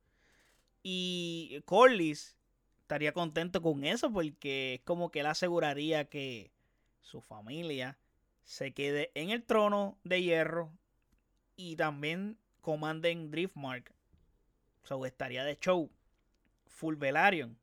y 0.83 1.61
Corlys 1.65 2.37
estaría 2.81 3.13
contento 3.13 3.61
con 3.61 3.83
eso 3.83 4.11
porque 4.11 4.75
es 4.75 4.81
como 4.81 5.11
que 5.11 5.21
él 5.21 5.25
aseguraría 5.25 6.05
que 6.05 6.51
su 7.01 7.21
familia 7.21 7.97
se 8.43 8.73
quede 8.73 9.11
en 9.15 9.31
el 9.31 9.43
trono 9.43 9.97
de 10.03 10.21
hierro 10.21 10.71
y 11.55 11.75
también 11.75 12.37
comanden 12.61 13.31
Driftmark. 13.31 13.93
So 14.83 15.05
estaría 15.05 15.43
de 15.43 15.57
show. 15.59 15.89
Full 16.67 16.95
Velaryon. 16.95 17.57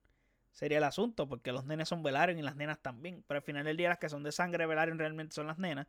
Sería 0.52 0.78
el 0.78 0.84
asunto 0.84 1.28
porque 1.28 1.52
los 1.52 1.64
nenes 1.64 1.88
son 1.88 2.02
Velaryon 2.02 2.38
y 2.38 2.42
las 2.42 2.56
nenas 2.56 2.78
también. 2.80 3.24
Pero 3.26 3.38
al 3.38 3.44
final 3.44 3.64
del 3.64 3.76
día 3.76 3.88
las 3.88 3.98
que 3.98 4.08
son 4.08 4.22
de 4.22 4.32
sangre 4.32 4.66
Velaryon 4.66 4.98
realmente 4.98 5.34
son 5.34 5.46
las 5.46 5.58
nenas. 5.58 5.86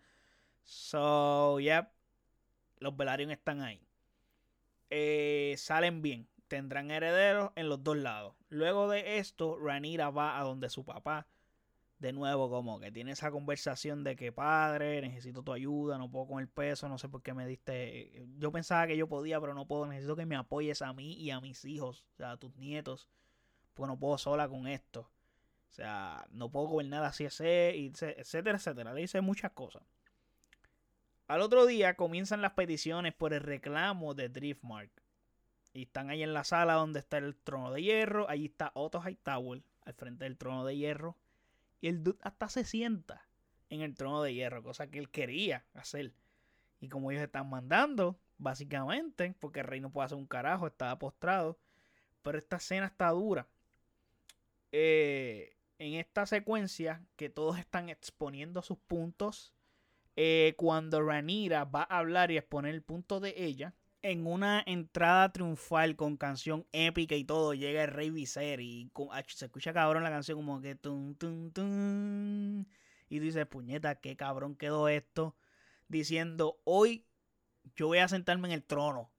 So, 0.63 1.60
yeah, 1.60 1.91
los 2.79 2.95
Velaryon 2.95 3.31
están 3.31 3.62
ahí. 3.62 3.81
Eh, 4.89 5.55
salen 5.57 6.01
bien. 6.01 6.27
Tendrán 6.48 6.91
herederos 6.91 7.51
en 7.55 7.67
los 7.67 7.83
dos 7.83 7.98
lados. 7.98 8.36
Luego 8.50 8.88
de 8.89 9.17
esto, 9.17 9.57
Ranira 9.60 10.12
va 10.12 10.39
a 10.39 10.43
donde 10.43 10.69
su 10.69 10.86
papá. 10.86 11.27
De 12.03 12.12
nuevo, 12.12 12.50
como 12.50 12.81
que 12.81 12.91
tiene 12.91 13.13
esa 13.13 13.31
conversación 13.31 14.03
de 14.03 14.17
que 14.17 14.33
padre, 14.33 15.01
necesito 15.01 15.41
tu 15.41 15.53
ayuda, 15.53 15.98
no 15.98 16.12
puedo 16.12 16.27
con 16.27 16.41
el 16.41 16.50
peso, 16.50 16.89
no 16.89 16.98
sé 16.98 17.07
por 17.07 17.24
qué 17.24 17.33
me 17.33 17.48
diste. 17.48 18.27
Yo 18.39 18.51
pensaba 18.51 18.88
que 18.88 18.98
yo 18.98 19.07
podía, 19.07 19.39
pero 19.39 19.53
no 19.53 19.65
puedo. 19.65 19.86
Necesito 19.86 20.17
que 20.17 20.25
me 20.25 20.36
apoyes 20.36 20.81
a 20.81 20.91
mí 20.91 21.13
y 21.13 21.31
a 21.31 21.39
mis 21.39 21.63
hijos, 21.63 22.05
o 22.12 22.15
sea, 22.17 22.31
a 22.31 22.38
tus 22.38 22.53
nietos, 22.57 23.07
porque 23.74 23.88
no 23.88 23.98
puedo 23.98 24.17
sola 24.17 24.50
con 24.50 24.67
esto. 24.67 25.10
O 25.69 25.72
sea, 25.72 26.27
no 26.29 26.51
puedo 26.51 26.67
gobernar 26.67 27.05
así, 27.05 27.24
etcétera, 27.24 28.57
etcétera. 28.57 28.93
Le 28.93 29.00
dice 29.00 29.22
muchas 29.22 29.53
cosas. 29.53 29.83
Al 31.27 31.39
otro 31.39 31.65
día 31.65 31.95
comienzan 31.95 32.41
las 32.41 32.51
peticiones 32.51 33.13
por 33.13 33.31
el 33.33 33.39
reclamo 33.39 34.13
de 34.13 34.27
Driftmark. 34.27 34.91
Y 35.72 35.83
están 35.83 36.10
ahí 36.10 36.22
en 36.22 36.33
la 36.33 36.43
sala 36.43 36.74
donde 36.74 37.00
está 37.00 37.17
el 37.17 37.38
trono 37.38 37.72
de 37.72 37.81
hierro. 37.81 38.29
Allí 38.29 38.48
está 38.48 38.74
Otto 38.75 39.01
Hightower 39.01 39.63
al 39.86 39.93
frente 39.93 40.25
del 40.25 40.38
trono 40.38 40.65
de 40.65 40.75
hierro. 40.75 41.15
Y 41.84 41.90
el 41.90 42.02
dude 42.02 42.18
hasta 42.22 42.48
se 42.48 42.63
sienta 42.63 43.28
en 43.70 43.82
el 43.82 43.94
trono 43.94 44.24
de 44.24 44.34
hierro, 44.34 44.63
cosa 44.63 44.90
que 44.90 45.00
él 45.00 45.10
quería 45.10 45.66
hacer. 45.74 46.13
Y 46.80 46.88
como 46.88 47.12
ellos 47.12 47.24
están 47.24 47.50
mandando, 47.50 48.18
básicamente, 48.38 49.36
porque 49.42 49.60
el 49.60 49.66
rey 49.66 49.82
no 49.82 49.92
puede 49.92 50.06
hacer 50.06 50.18
un 50.18 50.25
carajo, 50.25 50.66
estaba 50.66 50.98
postrado. 50.98 51.60
Pero 52.22 52.38
esta 52.38 52.56
escena 52.56 52.86
está 52.86 53.10
dura. 53.10 53.50
Eh, 54.72 55.58
en 55.78 55.96
esta 55.96 56.25
secuencia, 56.25 57.02
que 57.18 57.28
todos 57.28 57.60
están 57.60 57.90
exponiendo 57.90 58.62
sus 58.62 58.78
puntos 58.78 59.54
eh, 60.16 60.54
cuando 60.56 61.02
Ranira 61.02 61.66
va 61.66 61.82
a 61.82 61.98
hablar 61.98 62.32
y 62.32 62.38
exponer 62.38 62.74
el 62.75 62.82
punto 62.82 63.20
de 63.20 63.34
ella, 63.36 63.74
en 64.03 64.27
una 64.27 64.62
entrada 64.65 65.31
triunfal 65.31 65.95
con 65.95 66.17
canción 66.17 66.67
épica 66.74 67.15
y 67.15 67.24
todo, 67.24 67.53
llega 67.53 67.83
el 67.83 67.89
Rey 67.91 68.10
Viserys 68.10 68.67
y 68.69 68.91
se 69.27 69.45
escucha 69.45 69.74
cabrón 69.74 70.03
la 70.03 70.10
canción 70.10 70.38
como 70.38 70.62
que 70.62 70.75
tum, 70.75 71.15
tum, 71.15 71.51
tum. 71.51 72.65
Y 73.10 73.19
dice, 73.19 73.45
puñeta, 73.45 73.95
qué 73.95 74.17
cabrón 74.17 74.55
quedó 74.55 74.89
esto. 74.89 75.36
Diciendo, 75.88 76.60
hoy 76.65 77.05
yo 77.75 77.88
voy 77.88 78.00
a 78.00 78.07
sentarme 78.07 78.50
en 78.50 78.53
el 78.55 78.63
trono. 78.63 79.12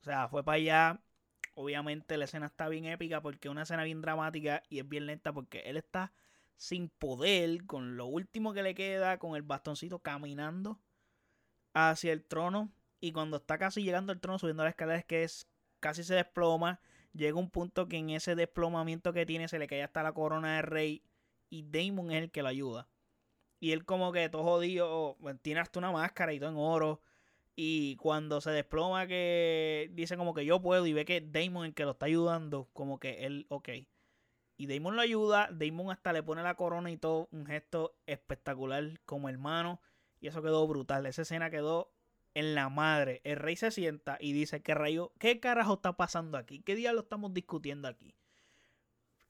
O 0.00 0.04
sea, 0.04 0.28
fue 0.28 0.44
para 0.44 0.56
allá. 0.56 1.02
Obviamente 1.54 2.16
la 2.16 2.24
escena 2.24 2.46
está 2.46 2.68
bien 2.68 2.86
épica 2.86 3.20
porque 3.20 3.48
es 3.48 3.52
una 3.52 3.62
escena 3.62 3.84
bien 3.84 4.00
dramática 4.00 4.62
y 4.68 4.78
es 4.78 4.88
bien 4.88 5.06
lenta 5.06 5.32
porque 5.32 5.60
él 5.66 5.76
está 5.76 6.12
sin 6.56 6.88
poder, 6.88 7.66
con 7.66 7.96
lo 7.96 8.06
último 8.06 8.54
que 8.54 8.62
le 8.62 8.74
queda, 8.74 9.18
con 9.18 9.34
el 9.34 9.42
bastoncito 9.42 9.98
caminando 9.98 10.80
hacia 11.74 12.12
el 12.12 12.24
trono. 12.24 12.72
Y 13.02 13.10
cuando 13.10 13.38
está 13.38 13.58
casi 13.58 13.82
llegando 13.82 14.12
al 14.12 14.20
trono, 14.20 14.38
subiendo 14.38 14.62
las 14.62 14.70
escaleras, 14.70 15.04
que 15.04 15.24
es 15.24 15.48
casi 15.80 16.04
se 16.04 16.14
desploma. 16.14 16.80
Llega 17.12 17.36
un 17.36 17.50
punto 17.50 17.88
que 17.88 17.96
en 17.96 18.10
ese 18.10 18.36
desplomamiento 18.36 19.12
que 19.12 19.26
tiene 19.26 19.48
se 19.48 19.58
le 19.58 19.66
cae 19.66 19.82
hasta 19.82 20.04
la 20.04 20.12
corona 20.12 20.54
de 20.54 20.62
rey. 20.62 21.02
Y 21.50 21.64
Damon 21.64 22.12
es 22.12 22.22
el 22.22 22.30
que 22.30 22.42
lo 22.42 22.48
ayuda. 22.48 22.88
Y 23.58 23.72
él 23.72 23.84
como 23.84 24.12
que 24.12 24.28
todo 24.28 24.44
jodido, 24.44 25.16
tiene 25.42 25.58
hasta 25.58 25.80
una 25.80 25.90
máscara 25.90 26.32
y 26.32 26.38
todo 26.38 26.50
en 26.50 26.56
oro. 26.56 27.02
Y 27.56 27.96
cuando 27.96 28.40
se 28.40 28.52
desploma 28.52 29.08
que 29.08 29.90
dice 29.94 30.16
como 30.16 30.32
que 30.32 30.44
yo 30.44 30.62
puedo 30.62 30.86
y 30.86 30.92
ve 30.92 31.04
que 31.04 31.20
Damon 31.20 31.66
el 31.66 31.74
que 31.74 31.84
lo 31.84 31.90
está 31.90 32.06
ayudando, 32.06 32.68
como 32.72 33.00
que 33.00 33.26
él, 33.26 33.46
ok. 33.48 33.68
Y 34.56 34.66
Damon 34.68 34.94
lo 34.94 35.02
ayuda. 35.02 35.48
Damon 35.50 35.90
hasta 35.90 36.12
le 36.12 36.22
pone 36.22 36.44
la 36.44 36.54
corona 36.54 36.88
y 36.92 36.98
todo. 36.98 37.28
Un 37.32 37.46
gesto 37.46 37.96
espectacular 38.06 39.00
como 39.06 39.28
hermano. 39.28 39.80
Y 40.20 40.28
eso 40.28 40.40
quedó 40.40 40.68
brutal. 40.68 41.04
Esa 41.06 41.22
escena 41.22 41.50
quedó 41.50 41.92
en 42.34 42.54
la 42.54 42.68
madre. 42.68 43.20
El 43.24 43.36
rey 43.36 43.56
se 43.56 43.70
sienta 43.70 44.18
y 44.20 44.32
dice: 44.32 44.62
¿Qué 44.62 44.74
rayo? 44.74 45.12
¿Qué 45.18 45.40
carajo 45.40 45.74
está 45.74 45.96
pasando 45.96 46.38
aquí? 46.38 46.60
¿Qué 46.60 46.74
día 46.74 46.92
lo 46.92 47.00
estamos 47.00 47.34
discutiendo 47.34 47.88
aquí? 47.88 48.14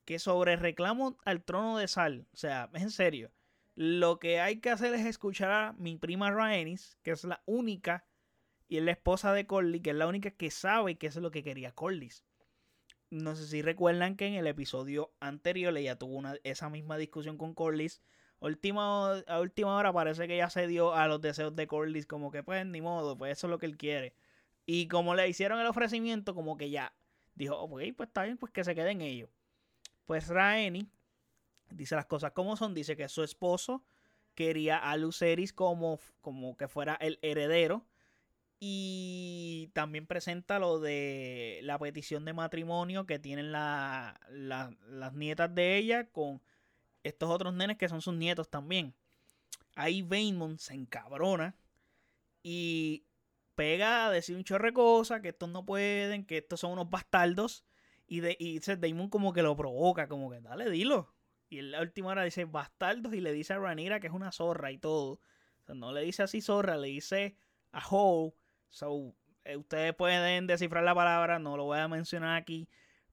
Que 0.05 0.19
sobre 0.19 0.57
reclamo 0.57 1.19
al 1.25 1.43
trono 1.43 1.79
de 1.79 1.89
sal. 1.89 2.27
O 2.33 2.37
sea, 2.37 2.71
es 2.75 2.83
en 2.83 2.91
serio. 2.91 3.33
Lo 3.75 4.19
que 4.19 4.41
hay 4.41 4.61
que 4.61 4.71
hacer 4.71 4.93
es 4.95 5.07
escuchar 5.07 5.51
a 5.51 5.73
mi 5.75 5.97
prima 5.97 6.31
Rhaenys, 6.31 6.99
que 7.03 7.13
es 7.13 7.25
la 7.25 7.43
única, 7.47 8.07
y 8.69 8.79
es 8.79 8.83
la 8.83 8.93
esposa 8.93 9.33
de 9.33 9.47
Corlys, 9.47 9.83
que 9.83 9.91
es 9.91 9.97
la 9.97 10.07
única 10.07 10.31
que 10.31 10.51
sabe 10.51 10.99
eso 11.01 11.19
es 11.19 11.23
lo 11.23 11.31
que 11.31 11.43
quería 11.43 11.73
Corlys 11.73 12.25
no 13.13 13.37
sé 13.37 13.47
si 13.47 13.61
recuerdan 13.61 14.17
que 14.17 14.27
en 14.27 14.35
el 14.35 14.47
episodio 14.47 15.13
anterior 15.21 15.77
ella 15.77 15.99
tuvo 15.99 16.17
una, 16.17 16.37
esa 16.45 16.71
misma 16.71 16.97
discusión 16.97 17.37
con 17.37 17.53
Corlys. 17.53 18.01
Última, 18.43 19.19
a 19.21 19.41
última 19.41 19.77
hora 19.77 19.93
parece 19.93 20.27
que 20.27 20.35
ella 20.35 20.51
se 20.51 20.67
dio 20.67 20.95
a 20.95 21.07
los 21.07 21.21
deseos 21.21 21.55
de 21.55 21.67
Corlys, 21.69 22.07
como 22.07 22.31
que 22.33 22.43
pues 22.43 22.67
ni 22.67 22.81
modo, 22.81 23.17
pues 23.17 23.39
eso 23.39 23.47
es 23.47 23.51
lo 23.53 23.59
que 23.59 23.67
él 23.67 23.77
quiere. 23.77 24.15
Y 24.67 24.89
como 24.89 25.15
le 25.15 25.29
hicieron 25.29 25.61
el 25.61 25.67
ofrecimiento, 25.67 26.35
como 26.35 26.57
que 26.57 26.69
ya 26.71 26.93
dijo, 27.37 27.57
ok, 27.57 27.81
pues 27.97 28.09
está 28.09 28.25
bien, 28.25 28.37
pues 28.39 28.53
que 28.53 28.65
se 28.65 28.75
queden 28.75 29.01
ellos. 29.01 29.31
Pues 30.07 30.29
Raeni 30.29 30.89
dice 31.71 31.95
las 31.95 32.07
cosas 32.07 32.33
como 32.33 32.57
son, 32.57 32.75
dice 32.75 32.97
que 32.97 33.09
su 33.09 33.23
esposo 33.23 33.85
quería 34.35 34.79
a 34.79 34.97
Luceris 34.97 35.53
como, 35.53 36.01
como 36.21 36.57
que 36.57 36.67
fuera 36.67 36.95
el 36.97 37.19
heredero 37.23 37.87
y 38.59 39.71
también 39.73 40.07
presenta 40.07 40.59
lo 40.59 40.81
de 40.81 41.61
la 41.63 41.79
petición 41.79 42.25
de 42.25 42.33
matrimonio 42.33 43.07
que 43.07 43.19
tienen 43.19 43.53
las 43.53 44.19
nietas 45.15 45.55
de 45.55 45.77
ella 45.77 46.09
con 46.11 46.41
estos 47.03 47.31
otros 47.31 47.55
nenes 47.55 47.79
que 47.79 47.89
son 47.89 48.01
sus 48.01 48.15
nietos 48.15 48.49
también. 48.49 48.95
Ahí 49.75 50.03
Bainmont 50.03 50.59
se 50.59 50.75
encabrona 50.75 51.57
Y 52.43 53.05
pega 53.55 54.07
a 54.07 54.11
decir 54.11 54.37
un 54.37 54.45
chorre 54.45 54.69
de 54.69 54.75
cosas, 54.75 55.21
que 55.21 55.29
estos 55.29 55.49
no 55.49 55.65
pueden, 55.65 56.25
que 56.25 56.39
estos 56.39 56.61
son 56.61 56.73
unos 56.73 56.91
bastardos. 56.91 57.65
Y, 58.07 58.21
de, 58.21 58.37
y 58.39 58.59
Damon 58.59 59.09
como 59.09 59.33
que 59.33 59.43
lo 59.43 59.57
provoca, 59.57 60.09
como 60.09 60.31
que 60.31 60.41
dale, 60.41 60.71
dilo. 60.71 61.15
Y 61.49 61.59
en 61.59 61.71
la 61.71 61.81
última 61.81 62.09
hora 62.09 62.25
dice 62.25 62.45
bastardos 62.45 63.15
y 63.15 63.21
le 63.21 63.33
dice 63.33 63.53
a 63.53 63.59
Ranira 63.59 64.01
que 64.01 64.07
es 64.07 64.13
una 64.13 64.33
zorra 64.33 64.73
y 64.73 64.79
todo. 64.79 65.21
No 65.69 65.93
le 65.93 66.03
dice 66.03 66.23
así 66.23 66.41
zorra, 66.41 66.77
le 66.77 66.89
dice 66.89 67.37
a 67.73 67.87
hoe. 67.89 68.35
So, 68.69 69.15
eh, 69.45 69.57
ustedes 69.57 69.95
pueden 69.95 70.47
descifrar 70.47 70.83
la 70.85 70.95
palabra, 70.95 71.39
no 71.39 71.57
lo 71.57 71.65
voy 71.65 71.79
a 71.79 71.89
mencionar 71.89 72.37
aquí. 72.37 72.69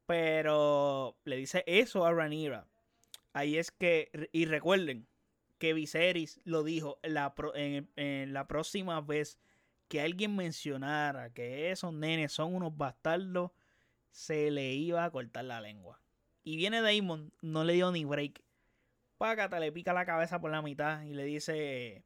Pero 0.05 1.17
le 1.25 1.37
dice 1.37 1.63
eso 1.67 2.05
a 2.05 2.13
Ranira. 2.13 2.67
Ahí 3.33 3.57
es 3.57 3.71
que, 3.71 4.29
y 4.31 4.45
recuerden 4.45 5.07
que 5.57 5.73
Viserys 5.73 6.39
lo 6.45 6.63
dijo 6.63 6.99
la, 7.03 7.33
en 7.55 8.33
la 8.33 8.47
próxima 8.47 9.01
vez 9.01 9.37
que 9.87 10.01
alguien 10.01 10.35
mencionara 10.35 11.33
que 11.33 11.71
esos 11.71 11.93
nenes 11.93 12.31
son 12.31 12.55
unos 12.55 12.77
bastardos, 12.77 13.51
se 14.11 14.51
le 14.51 14.73
iba 14.73 15.03
a 15.03 15.11
cortar 15.11 15.45
la 15.45 15.61
lengua. 15.61 15.99
Y 16.43 16.55
viene 16.55 16.81
Damon, 16.81 17.33
no 17.41 17.63
le 17.63 17.73
dio 17.73 17.91
ni 17.91 18.05
break. 18.05 18.41
Págata, 19.17 19.59
le 19.59 19.71
pica 19.71 19.91
la 19.93 20.05
cabeza 20.05 20.39
por 20.39 20.51
la 20.51 20.61
mitad 20.61 21.01
y 21.03 21.13
le 21.13 21.25
dice: 21.25 22.03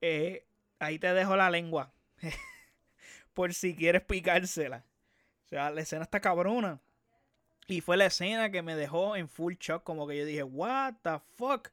eh, 0.00 0.46
Ahí 0.78 0.98
te 0.98 1.12
dejo 1.12 1.36
la 1.36 1.50
lengua. 1.50 1.92
por 3.34 3.52
si 3.54 3.74
quieres 3.74 4.02
picársela. 4.02 4.84
O 5.44 5.48
sea, 5.48 5.70
la 5.70 5.80
escena 5.80 6.04
está 6.04 6.20
cabrona. 6.20 6.80
Y 7.70 7.80
fue 7.80 7.96
la 7.96 8.06
escena 8.06 8.50
que 8.50 8.62
me 8.62 8.74
dejó 8.74 9.14
en 9.14 9.28
full 9.28 9.54
shock. 9.54 9.84
Como 9.84 10.08
que 10.08 10.18
yo 10.18 10.24
dije, 10.24 10.42
¿What 10.42 10.94
the 11.02 11.20
fuck? 11.36 11.68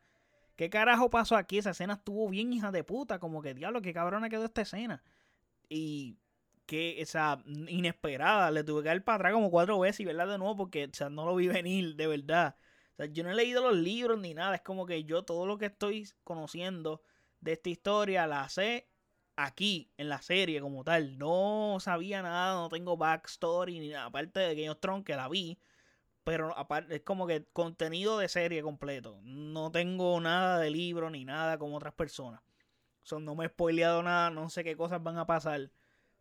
¿Qué 0.56 0.70
carajo 0.70 1.10
pasó 1.10 1.36
aquí? 1.36 1.58
Esa 1.58 1.72
escena 1.72 1.96
estuvo 1.96 2.30
bien 2.30 2.54
hija 2.54 2.72
de 2.72 2.84
puta. 2.84 3.18
Como 3.18 3.42
que, 3.42 3.56
diablo, 3.56 3.82
qué 3.82 3.94
cabrona 3.94 4.30
quedó 4.30 4.46
esta 4.46 4.62
escena. 4.62 5.04
Y 5.70 6.18
que, 6.68 7.02
esa 7.02 7.44
inesperada. 7.48 8.52
Le 8.52 8.64
tuve 8.64 8.84
que 8.84 8.90
dar 8.90 9.04
para 9.04 9.16
atrás 9.16 9.34
como 9.34 9.50
cuatro 9.50 9.80
veces 9.80 10.02
y 10.02 10.06
verla 10.06 10.28
de 10.28 10.38
nuevo 10.38 10.56
porque, 10.56 10.86
o 10.86 10.90
sea, 10.94 11.10
no 11.10 11.26
lo 11.26 11.36
vi 11.36 11.48
venir, 11.48 11.96
de 11.96 12.06
verdad. 12.06 12.56
O 12.94 12.96
sea, 12.98 13.08
yo 13.08 13.24
no 13.24 13.32
he 13.32 13.36
leído 13.36 13.64
los 13.64 13.76
libros 13.76 14.20
ni 14.20 14.36
nada. 14.36 14.56
Es 14.56 14.62
como 14.62 14.86
que 14.86 15.04
yo 15.04 15.24
todo 15.24 15.48
lo 15.48 15.58
que 15.58 15.66
estoy 15.66 16.08
conociendo 16.24 17.02
de 17.42 17.54
esta 17.54 17.70
historia 17.70 18.28
la 18.28 18.48
sé 18.50 18.88
aquí, 19.36 19.92
en 19.98 20.10
la 20.10 20.22
serie 20.22 20.62
como 20.62 20.84
tal. 20.84 21.18
No 21.18 21.78
sabía 21.80 22.22
nada, 22.22 22.54
no 22.56 22.70
tengo 22.70 22.98
backstory 22.98 23.80
ni 23.80 23.90
nada. 23.90 24.06
Aparte 24.06 24.40
de 24.42 24.56
Game 24.56 24.70
of 24.70 24.80
Thrones, 24.80 25.04
que 25.04 25.16
la 25.16 25.28
vi 25.28 25.58
pero 26.28 26.58
aparte 26.58 26.98
es 26.98 27.04
como 27.04 27.26
que 27.26 27.46
contenido 27.54 28.20
de 28.20 28.28
serie 28.28 28.62
completo. 28.62 29.22
No 29.24 29.72
tengo 29.72 30.20
nada 30.20 30.60
de 30.60 30.70
libro 30.70 31.10
ni 31.10 31.24
nada 31.24 31.58
como 31.58 31.78
otras 31.78 31.94
personas. 31.94 32.42
So, 33.02 33.22
no 33.22 33.34
me 33.34 33.46
he 33.46 33.48
spoileado 33.48 34.04
nada, 34.04 34.30
no 34.30 34.50
sé 34.50 34.66
qué 34.66 34.76
cosas 34.76 35.02
van 35.02 35.18
a 35.18 35.26
pasar. 35.26 35.72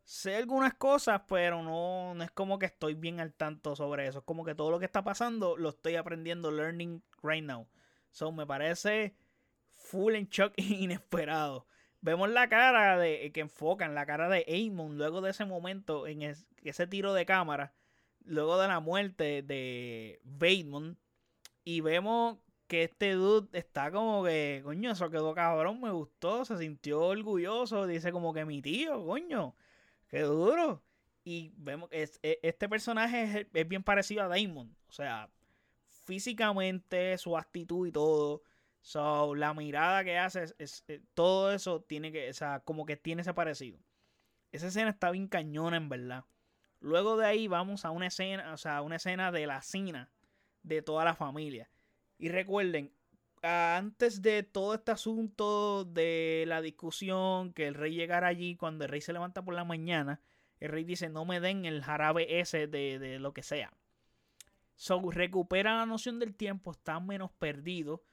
Sé 0.05 0.37
algunas 0.37 0.75
cosas, 0.75 1.23
pero 1.27 1.61
no, 1.65 2.15
no 2.15 2.23
es 2.23 2.31
como 2.31 2.61
que 2.61 2.67
estoy 2.67 2.95
bien 2.95 3.19
al 3.19 3.35
tanto 3.35 3.75
sobre 3.75 4.07
eso. 4.07 4.21
Es 4.21 4.25
como 4.25 4.45
que 4.45 4.55
todo 4.55 4.71
lo 4.71 4.79
que 4.79 4.85
está 4.85 5.03
pasando 5.03 5.57
lo 5.57 5.71
estoy 5.71 5.97
aprendiendo, 5.97 6.53
learning 6.53 7.03
right 7.25 7.43
now. 7.43 7.67
So, 8.13 8.31
me 8.31 8.47
parece 8.47 9.17
full 9.73 10.15
en 10.15 10.29
shock 10.29 10.53
inesperado. 10.57 11.67
Vemos 12.01 12.31
la 12.31 12.49
cara 12.49 12.97
de 12.97 13.33
que 13.33 13.41
enfocan, 13.41 13.97
la 13.97 14.07
cara 14.07 14.29
de 14.29 14.47
Amon 14.47 14.99
luego 14.99 15.21
de 15.21 15.33
ese 15.33 15.47
momento 15.47 16.07
en 16.07 16.23
ese 16.23 16.87
tiro 16.87 17.13
de 17.13 17.27
cámara 17.27 17.75
luego 18.27 18.59
de 18.59 18.69
la 18.69 18.81
muerte 18.81 19.43
de 19.43 20.21
Bateman. 20.25 20.99
Y 21.65 21.81
vemos 21.81 22.39
que 22.67 22.85
este 22.85 23.13
dude 23.13 23.49
está 23.59 23.91
como 23.91 24.25
que, 24.25 24.61
coño, 24.65 24.93
eso 24.93 25.11
quedó 25.11 25.35
cabrón, 25.35 25.81
me 25.81 25.91
gustó, 25.91 26.45
se 26.45 26.59
sintió 26.59 27.01
orgulloso, 27.03 27.87
dice 27.87 28.13
como 28.13 28.33
que 28.35 28.45
mi 28.45 28.61
tío, 28.63 29.05
coño, 29.05 29.55
qué 30.09 30.23
duro. 30.23 30.83
Y 31.25 31.53
vemos 31.57 31.89
que 31.91 32.09
e, 32.23 32.39
este 32.43 32.69
personaje 32.69 33.49
es, 33.53 33.69
bien 33.69 33.83
parecido 33.83 34.23
a 34.23 34.29
Damon, 34.29 34.77
o 34.89 34.93
sea, 34.93 35.31
físicamente, 36.05 37.19
su 37.19 37.37
actitud 37.37 37.87
y 37.89 37.93
todo. 37.93 38.43
So, 38.81 39.35
la 39.35 39.53
mirada 39.55 40.05
que 40.05 40.19
hace, 40.19 40.45
es, 40.59 40.85
eh, 40.89 41.03
todo 41.15 41.53
eso 41.53 41.83
tiene 41.83 42.13
que, 42.13 42.31
o 42.31 42.35
sea, 42.35 42.61
como 42.61 42.87
que 42.87 42.97
tiene 42.97 43.23
ese 43.23 43.35
parecido. 43.35 43.79
Esa 44.53 44.69
escena 44.69 44.91
está 44.91 45.11
bien 45.11 45.29
cañona, 45.29 45.77
en 45.77 45.89
verdad. 45.89 46.25
Luego 46.87 47.17
de 47.17 47.27
ahí 47.27 47.49
vamos 47.49 47.85
a 47.85 47.91
una 47.91 48.07
escena, 48.07 48.55
o 48.55 48.57
sea, 48.57 48.81
una 48.81 48.95
escena 48.95 49.33
de 49.33 49.45
la 49.49 49.61
cena 49.61 50.09
de 50.63 50.83
toda 50.83 51.05
la 51.05 51.17
familia. 51.17 51.69
Y 52.17 52.29
recuerden, 52.29 52.93
antes 53.43 54.23
de 54.23 54.45
todo 54.45 54.75
este 54.75 54.93
asunto 54.93 55.85
de 55.85 56.45
la 56.47 56.63
discusión, 56.63 57.53
que 57.53 57.67
el 57.67 57.75
rey 57.75 57.97
llegara 57.97 58.29
allí, 58.29 58.55
cuando 58.55 58.85
el 58.85 58.91
rey 58.91 59.01
se 59.01 59.13
levanta 59.13 59.45
por 59.45 59.55
la 59.55 59.65
mañana, 59.65 60.21
el 60.61 60.71
rey 60.71 60.85
dice, 60.85 61.09
no 61.09 61.25
me 61.25 61.41
den 61.41 61.65
el 61.65 61.83
jarabe 61.83 62.39
ese 62.39 62.69
de, 62.69 63.01
de 63.01 63.19
lo 63.19 63.35
que 63.35 63.43
sea. 63.43 63.73
So, 64.77 65.11
recupera 65.11 65.79
la 65.79 65.87
noción 65.87 66.21
del 66.21 66.37
tiempo, 66.37 66.71
está 66.71 67.01
menos 67.01 67.33
perdido. 67.33 68.05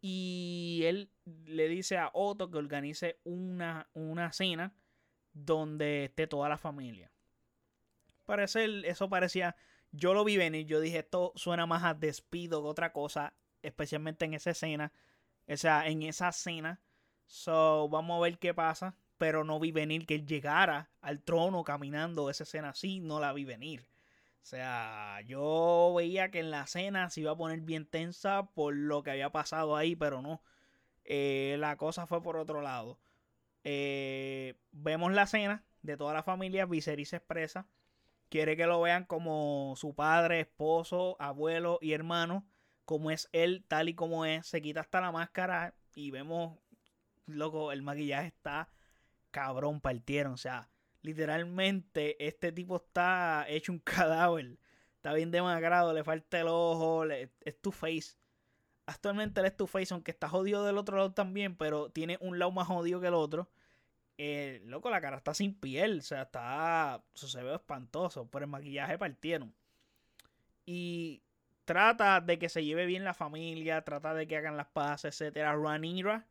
Y 0.00 0.82
él 0.84 1.10
le 1.44 1.66
dice 1.66 1.98
a 1.98 2.12
Otto 2.14 2.52
que 2.52 2.58
organice 2.58 3.18
una, 3.24 3.88
una 3.94 4.32
cena 4.32 4.72
donde 5.32 6.04
esté 6.04 6.28
toda 6.28 6.48
la 6.48 6.56
familia 6.56 7.11
parecer, 8.22 8.84
eso 8.84 9.08
parecía. 9.08 9.56
Yo 9.92 10.14
lo 10.14 10.24
vi 10.24 10.36
venir. 10.36 10.66
Yo 10.66 10.80
dije, 10.80 11.00
esto 11.00 11.32
suena 11.36 11.66
más 11.66 11.84
a 11.84 11.94
despido 11.94 12.62
que 12.62 12.68
otra 12.68 12.92
cosa. 12.92 13.34
Especialmente 13.62 14.24
en 14.24 14.34
esa 14.34 14.50
escena. 14.50 14.92
O 15.48 15.56
sea, 15.56 15.86
en 15.86 16.02
esa 16.02 16.28
escena. 16.28 16.80
So, 17.26 17.88
vamos 17.88 18.18
a 18.18 18.22
ver 18.22 18.38
qué 18.38 18.54
pasa. 18.54 18.96
Pero 19.18 19.44
no 19.44 19.60
vi 19.60 19.72
venir 19.72 20.06
que 20.06 20.16
él 20.16 20.26
llegara 20.26 20.90
al 21.00 21.22
trono 21.22 21.62
caminando 21.64 22.30
esa 22.30 22.44
escena 22.44 22.70
así. 22.70 23.00
No 23.00 23.20
la 23.20 23.32
vi 23.32 23.44
venir. 23.44 23.82
O 24.42 24.44
sea, 24.44 25.20
yo 25.24 25.94
veía 25.96 26.30
que 26.30 26.40
en 26.40 26.50
la 26.50 26.62
escena 26.62 27.10
se 27.10 27.20
iba 27.20 27.30
a 27.30 27.36
poner 27.36 27.60
bien 27.60 27.86
tensa 27.86 28.46
por 28.54 28.74
lo 28.74 29.04
que 29.04 29.12
había 29.12 29.30
pasado 29.30 29.76
ahí, 29.76 29.94
pero 29.94 30.20
no. 30.20 30.42
Eh, 31.04 31.56
la 31.60 31.76
cosa 31.76 32.06
fue 32.06 32.22
por 32.22 32.36
otro 32.36 32.60
lado. 32.60 32.98
Eh, 33.62 34.58
vemos 34.72 35.12
la 35.12 35.22
escena 35.22 35.64
de 35.82 35.96
toda 35.96 36.12
la 36.12 36.24
familia. 36.24 36.66
Viserys 36.66 37.12
expresa 37.12 37.68
quiere 38.32 38.56
que 38.56 38.66
lo 38.66 38.80
vean 38.80 39.04
como 39.04 39.74
su 39.76 39.94
padre, 39.94 40.40
esposo, 40.40 41.16
abuelo 41.20 41.78
y 41.82 41.92
hermano, 41.92 42.46
como 42.86 43.10
es 43.10 43.28
él, 43.32 43.62
tal 43.68 43.90
y 43.90 43.94
como 43.94 44.24
es. 44.24 44.46
Se 44.46 44.62
quita 44.62 44.80
hasta 44.80 45.02
la 45.02 45.12
máscara 45.12 45.74
y 45.94 46.10
vemos, 46.10 46.58
loco, 47.26 47.72
el 47.72 47.82
maquillaje 47.82 48.28
está 48.28 48.70
cabrón, 49.30 49.82
partieron. 49.82 50.32
O 50.32 50.36
sea, 50.38 50.70
literalmente 51.02 52.26
este 52.26 52.52
tipo 52.52 52.76
está 52.76 53.44
hecho 53.48 53.70
un 53.70 53.78
cadáver. 53.84 54.58
Está 54.96 55.12
bien 55.12 55.30
demacrado, 55.30 55.92
le 55.92 56.02
falta 56.02 56.40
el 56.40 56.48
ojo, 56.48 57.04
es 57.04 57.60
tu 57.60 57.70
face. 57.70 58.16
Actualmente 58.86 59.40
él 59.40 59.46
es 59.46 59.56
tu 59.58 59.66
face, 59.66 59.92
aunque 59.92 60.10
está 60.10 60.30
jodido 60.30 60.64
del 60.64 60.78
otro 60.78 60.96
lado 60.96 61.12
también, 61.12 61.54
pero 61.56 61.90
tiene 61.90 62.16
un 62.22 62.38
lado 62.38 62.50
más 62.50 62.66
jodido 62.66 62.98
que 62.98 63.08
el 63.08 63.14
otro. 63.14 63.50
Eh, 64.18 64.62
loco, 64.66 64.90
la 64.90 65.00
cara 65.00 65.16
está 65.16 65.34
sin 65.34 65.54
piel, 65.54 65.98
o 65.98 66.02
sea, 66.02 66.22
está. 66.22 67.02
Eso 67.14 67.28
se 67.28 67.54
espantoso. 67.54 68.26
Por 68.26 68.42
el 68.42 68.48
maquillaje 68.48 68.98
partieron. 68.98 69.54
Y 70.64 71.22
trata 71.64 72.20
de 72.20 72.38
que 72.38 72.48
se 72.48 72.64
lleve 72.64 72.86
bien 72.86 73.04
la 73.04 73.14
familia, 73.14 73.82
trata 73.82 74.14
de 74.14 74.26
que 74.26 74.36
hagan 74.36 74.56
las 74.56 74.68
paces, 74.68 75.20
etcétera. 75.20 75.56
Ranira, 75.56 76.26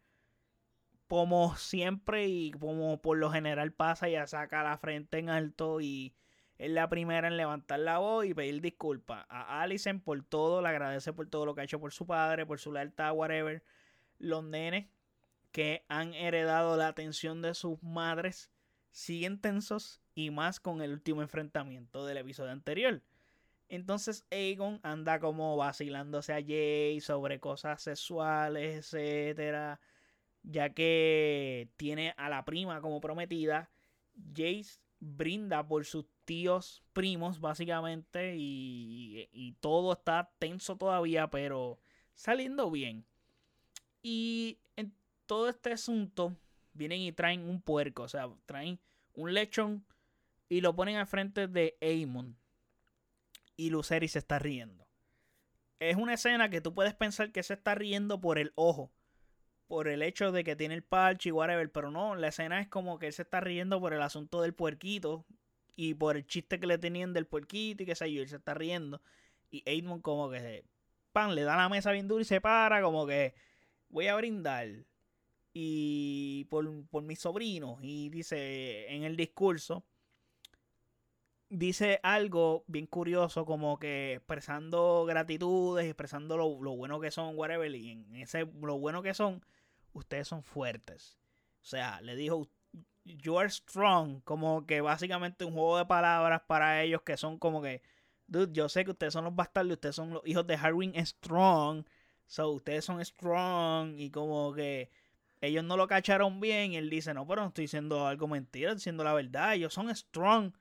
como 1.08 1.56
siempre 1.58 2.28
y 2.28 2.52
como 2.52 3.02
por 3.02 3.17
lo 3.17 3.32
general 3.32 3.74
pasa, 3.74 4.08
ya 4.08 4.28
saca 4.28 4.63
la 4.63 4.78
frente 4.78 5.20
en 5.20 5.30
alto 5.30 5.82
y 5.82 6.15
es 6.58 6.72
la 6.72 6.88
primera 6.89 7.28
en 7.28 7.38
levantar 7.38 7.80
la 7.80 7.98
voz 7.98 8.26
y 8.26 8.34
pedir 8.34 8.62
disculpas 8.62 9.26
a 9.30 9.62
Allison 9.62 10.00
por 10.00 10.24
todo, 10.24 10.62
le 10.62 10.70
agradece 10.70 11.12
por 11.12 11.28
todo 11.28 11.46
lo 11.46 11.56
que 11.56 11.62
ha 11.62 11.63
hecho 11.63 11.80
por 11.80 11.91
su 11.91 12.06
padre, 12.06 12.46
por 12.46 12.60
su 12.60 12.72
lealtad, 12.72 13.13
whatever. 13.13 13.63
Los 14.20 14.44
nenes 14.44 14.88
que 15.52 15.84
han 15.88 16.14
heredado 16.14 16.78
la 16.78 16.88
atención 16.88 17.42
de 17.42 17.54
sus 17.54 17.82
madres 17.84 18.50
siguen 18.92 19.40
tensos 19.40 20.02
y 20.16 20.32
más 20.32 20.60
con 20.60 20.82
el 20.82 20.92
último 20.92 21.22
enfrentamiento 21.22 22.06
del 22.06 22.18
episodio 22.18 22.52
anterior. 22.52 23.02
Entonces 23.70 24.26
Aegon 24.32 24.82
anda 24.84 25.20
como 25.20 25.56
vacilándose 25.56 26.34
a 26.34 26.44
Jay 26.46 27.00
sobre 27.00 27.40
cosas 27.40 27.82
sexuales, 27.82 28.94
etcétera, 28.94 29.80
ya 30.44 30.74
que 30.74 31.70
tiene 31.78 32.14
a 32.18 32.28
la 32.30 32.44
prima 32.44 32.82
como 32.82 33.00
prometida. 33.00 33.70
Jace 34.36 34.82
brinda 35.00 35.68
por 35.68 35.86
sus 35.86 36.06
tíos 36.26 36.84
primos, 36.94 37.40
básicamente, 37.40 38.36
y, 38.38 39.56
todo 39.60 39.94
está 39.94 40.32
tenso 40.40 40.76
todavía, 40.76 41.30
pero 41.30 41.80
saliendo 42.14 42.70
bien. 42.72 43.06
Y 44.04 44.60
todo 45.32 45.48
este 45.48 45.72
asunto, 45.72 46.36
vienen 46.74 47.00
y 47.00 47.13
traen 47.13 47.48
un 47.48 47.62
puerco, 47.62 48.04
o 48.04 48.10
sea, 48.10 48.30
traen 48.46 48.82
un 49.13 49.34
lechón 49.34 49.86
y 50.50 50.60
lo 50.60 50.76
ponen 50.76 50.98
al 50.98 51.08
frente 51.08 51.48
de 51.48 51.78
Aemon. 51.80 52.38
Y 53.56 53.70
Luceri 53.70 54.10
se 54.10 54.20
está 54.20 54.39
riendo. 54.39 54.86
Es 55.80 55.96
una 55.96 56.15
escena 56.15 56.50
que 56.50 56.60
tú 56.60 56.74
puedes 56.74 56.94
pensar 56.96 57.32
que 57.32 57.44
se 57.44 57.54
está 57.54 57.76
riendo 57.76 58.20
por 58.20 58.39
el 58.39 58.52
ojo. 58.56 58.91
por 59.67 59.88
el 59.88 60.02
hecho 60.02 60.34
de 60.34 60.44
que 60.44 60.58
tiene 60.58 60.74
el 60.74 60.84
parche 60.84 61.30
y 61.30 61.32
whatever, 61.32 61.72
pero 61.72 61.91
no, 61.91 62.13
la 62.15 62.28
escena 62.28 62.60
es 62.60 62.67
como 62.67 63.00
que 63.00 63.08
él 63.08 63.13
se 63.13 63.22
está 63.22 63.39
riendo 63.39 63.80
por 63.80 63.94
el 63.94 64.02
asunto 64.02 64.41
del 64.41 64.54
puerquito 64.54 65.26
y 65.78 65.94
por 65.94 66.17
el 66.17 66.28
chiste 66.28 66.60
que 66.60 66.67
le 66.67 66.78
tenían 66.78 67.13
del 67.13 67.26
puerquito 67.26 67.84
y 67.84 67.86
qué 67.86 67.96
sé 67.96 68.12
yo, 68.12 68.22
él 68.22 68.28
se 68.28 68.36
está 68.36 68.54
riendo 68.54 69.02
y 69.50 69.63
Edmund 69.65 70.02
como 70.02 70.30
que 70.30 70.65
pan 71.13 71.36
le 71.36 71.44
da 71.44 71.56
la 71.56 71.70
mesa 71.70 71.94
bien 71.94 72.10
duro 72.10 72.20
y 72.20 72.26
se 72.26 72.41
para 72.41 72.82
como 72.82 73.08
que 73.08 73.34
voy 73.88 74.08
a 74.08 74.15
brindar 74.17 74.67
y 75.54 76.46
por, 76.50 76.86
por 76.88 77.04
mis 77.04 77.20
sobrinos 77.20 77.80
y 77.82 78.10
dice 78.10 78.94
en 78.94 79.04
el 79.04 79.18
discurso 79.18 79.84
dice 81.52 82.00
algo 82.02 82.64
bien 82.68 82.88
curioso, 82.88 83.46
como 83.46 83.78
que 83.78 84.14
expresando 84.16 85.06
gratitudes, 85.06 85.86
expresando 85.86 86.38
lo, 86.38 86.48
bueno 86.48 87.00
que 87.00 87.12
son, 87.12 87.38
whatever, 87.38 87.74
y 87.76 87.92
en 87.92 88.16
ese 88.16 88.46
lo 88.62 88.80
bueno 88.80 89.04
que 89.04 89.14
son, 89.14 89.44
ustedes 89.94 90.28
son 90.30 90.44
fuertes. 90.44 91.20
O 91.62 91.66
sea, 91.66 92.00
le 92.02 92.16
dijo, 92.16 92.48
you 93.04 93.38
are 93.38 93.50
strong, 93.50 94.22
como 94.24 94.66
que 94.66 94.82
básicamente 94.82 95.44
un 95.46 95.54
juego 95.54 95.78
de 95.78 95.86
palabras 95.86 96.42
para 96.48 96.82
ellos 96.84 97.02
que 97.02 97.18
son 97.18 97.38
como 97.38 97.62
que, 97.62 97.82
dude, 98.28 98.54
yo 98.54 98.70
sé 98.70 98.86
que 98.86 98.92
ustedes 98.92 99.14
son 99.14 99.26
los 99.26 99.36
bastardos, 99.36 99.74
ustedes 99.74 99.96
son 99.96 100.12
los 100.12 100.26
hijos 100.26 100.48
de 100.48 100.56
Harwin 100.56 101.06
Strong, 101.06 101.86
so 102.28 102.52
ustedes 102.52 102.86
son 102.86 103.04
strong, 103.04 104.00
y 104.00 104.10
como 104.10 104.54
que 104.54 104.90
ellos 105.41 105.63
no 105.63 105.75
lo 105.77 105.88
cacharon 105.88 106.39
bien, 106.39 106.73
y 106.73 106.77
él 106.77 106.89
dice, 106.89 107.13
no, 107.13 107.27
pero 107.27 107.41
no 107.41 107.49
estoy 107.49 107.65
diciendo 107.65 108.08
algo 108.08 108.27
mentira, 108.27 108.69
estoy 108.69 108.80
diciendo 108.80 109.04
la 109.04 109.13
verdad, 109.13 109.56
ellos 109.56 109.73
son 109.73 109.93
strong 109.95 110.54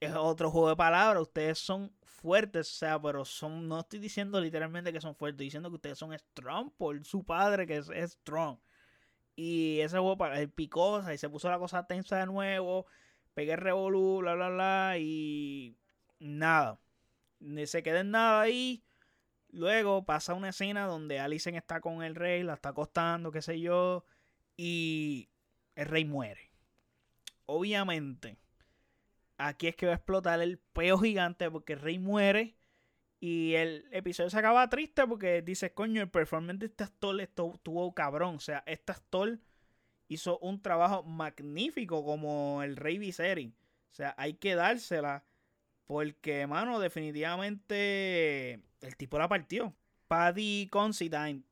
es 0.00 0.14
otro 0.14 0.50
juego 0.50 0.70
de 0.70 0.76
palabras. 0.76 1.22
Ustedes 1.22 1.58
son 1.58 1.92
fuertes, 2.02 2.70
o 2.70 2.74
sea, 2.78 3.00
pero 3.00 3.24
son, 3.24 3.68
no 3.68 3.80
estoy 3.80 3.98
diciendo 4.00 4.40
literalmente 4.40 4.92
que 4.92 5.00
son 5.00 5.14
fuertes, 5.14 5.34
estoy 5.34 5.46
diciendo 5.46 5.68
que 5.70 5.76
ustedes 5.76 5.98
son 5.98 6.12
strong 6.18 6.70
por 6.76 7.04
su 7.04 7.24
padre 7.24 7.66
que 7.66 7.76
es, 7.76 7.90
strong. 8.12 8.58
Y 9.36 9.80
ese 9.80 9.98
juego, 9.98 10.26
el 10.26 10.50
picosa 10.50 11.14
y 11.14 11.18
se 11.18 11.28
puso 11.28 11.50
la 11.50 11.58
cosa 11.58 11.86
tensa 11.86 12.18
de 12.18 12.26
nuevo. 12.26 12.86
Pegué 13.34 13.56
revolú, 13.56 14.18
bla, 14.18 14.34
bla, 14.34 14.48
bla, 14.50 14.98
y 14.98 15.76
nada. 16.18 16.78
Se 17.66 17.82
queda 17.82 18.00
en 18.00 18.10
nada 18.10 18.42
ahí. 18.42 18.82
Luego 19.52 20.04
pasa 20.04 20.34
una 20.34 20.50
escena 20.50 20.86
donde 20.86 21.18
Alicent 21.18 21.56
está 21.56 21.80
con 21.80 22.02
el 22.02 22.14
rey, 22.14 22.42
la 22.42 22.54
está 22.54 22.70
acostando, 22.70 23.32
qué 23.32 23.42
sé 23.42 23.60
yo, 23.60 24.04
y 24.56 25.28
el 25.74 25.86
rey 25.86 26.04
muere. 26.04 26.52
Obviamente, 27.46 28.36
aquí 29.38 29.66
es 29.66 29.76
que 29.76 29.86
va 29.86 29.92
a 29.92 29.96
explotar 29.96 30.40
el 30.40 30.58
peo 30.58 30.98
gigante 30.98 31.50
porque 31.50 31.72
el 31.72 31.80
rey 31.80 31.98
muere. 31.98 32.56
Y 33.18 33.54
el 33.54 33.86
episodio 33.92 34.30
se 34.30 34.38
acaba 34.38 34.68
triste 34.70 35.06
porque 35.06 35.42
dice, 35.42 35.74
coño, 35.74 36.00
el 36.00 36.10
performance 36.10 36.60
de 36.60 36.66
este 36.66 36.84
actor 36.84 37.20
estuvo 37.20 37.94
cabrón. 37.94 38.36
O 38.36 38.40
sea, 38.40 38.62
este 38.66 38.92
actor 38.92 39.38
hizo 40.08 40.38
un 40.38 40.62
trabajo 40.62 41.02
magnífico 41.02 42.04
como 42.04 42.62
el 42.62 42.76
rey 42.76 42.98
Viserys. 42.98 43.52
O 43.90 43.94
sea, 43.94 44.14
hay 44.16 44.34
que 44.34 44.54
dársela. 44.54 45.24
Porque, 45.84 46.46
mano, 46.46 46.78
definitivamente 46.78 48.62
el 48.80 48.96
tipo 48.96 49.18
la 49.18 49.28
partió. 49.28 49.74
Paddy 50.08 50.68
Considine, 50.70 51.42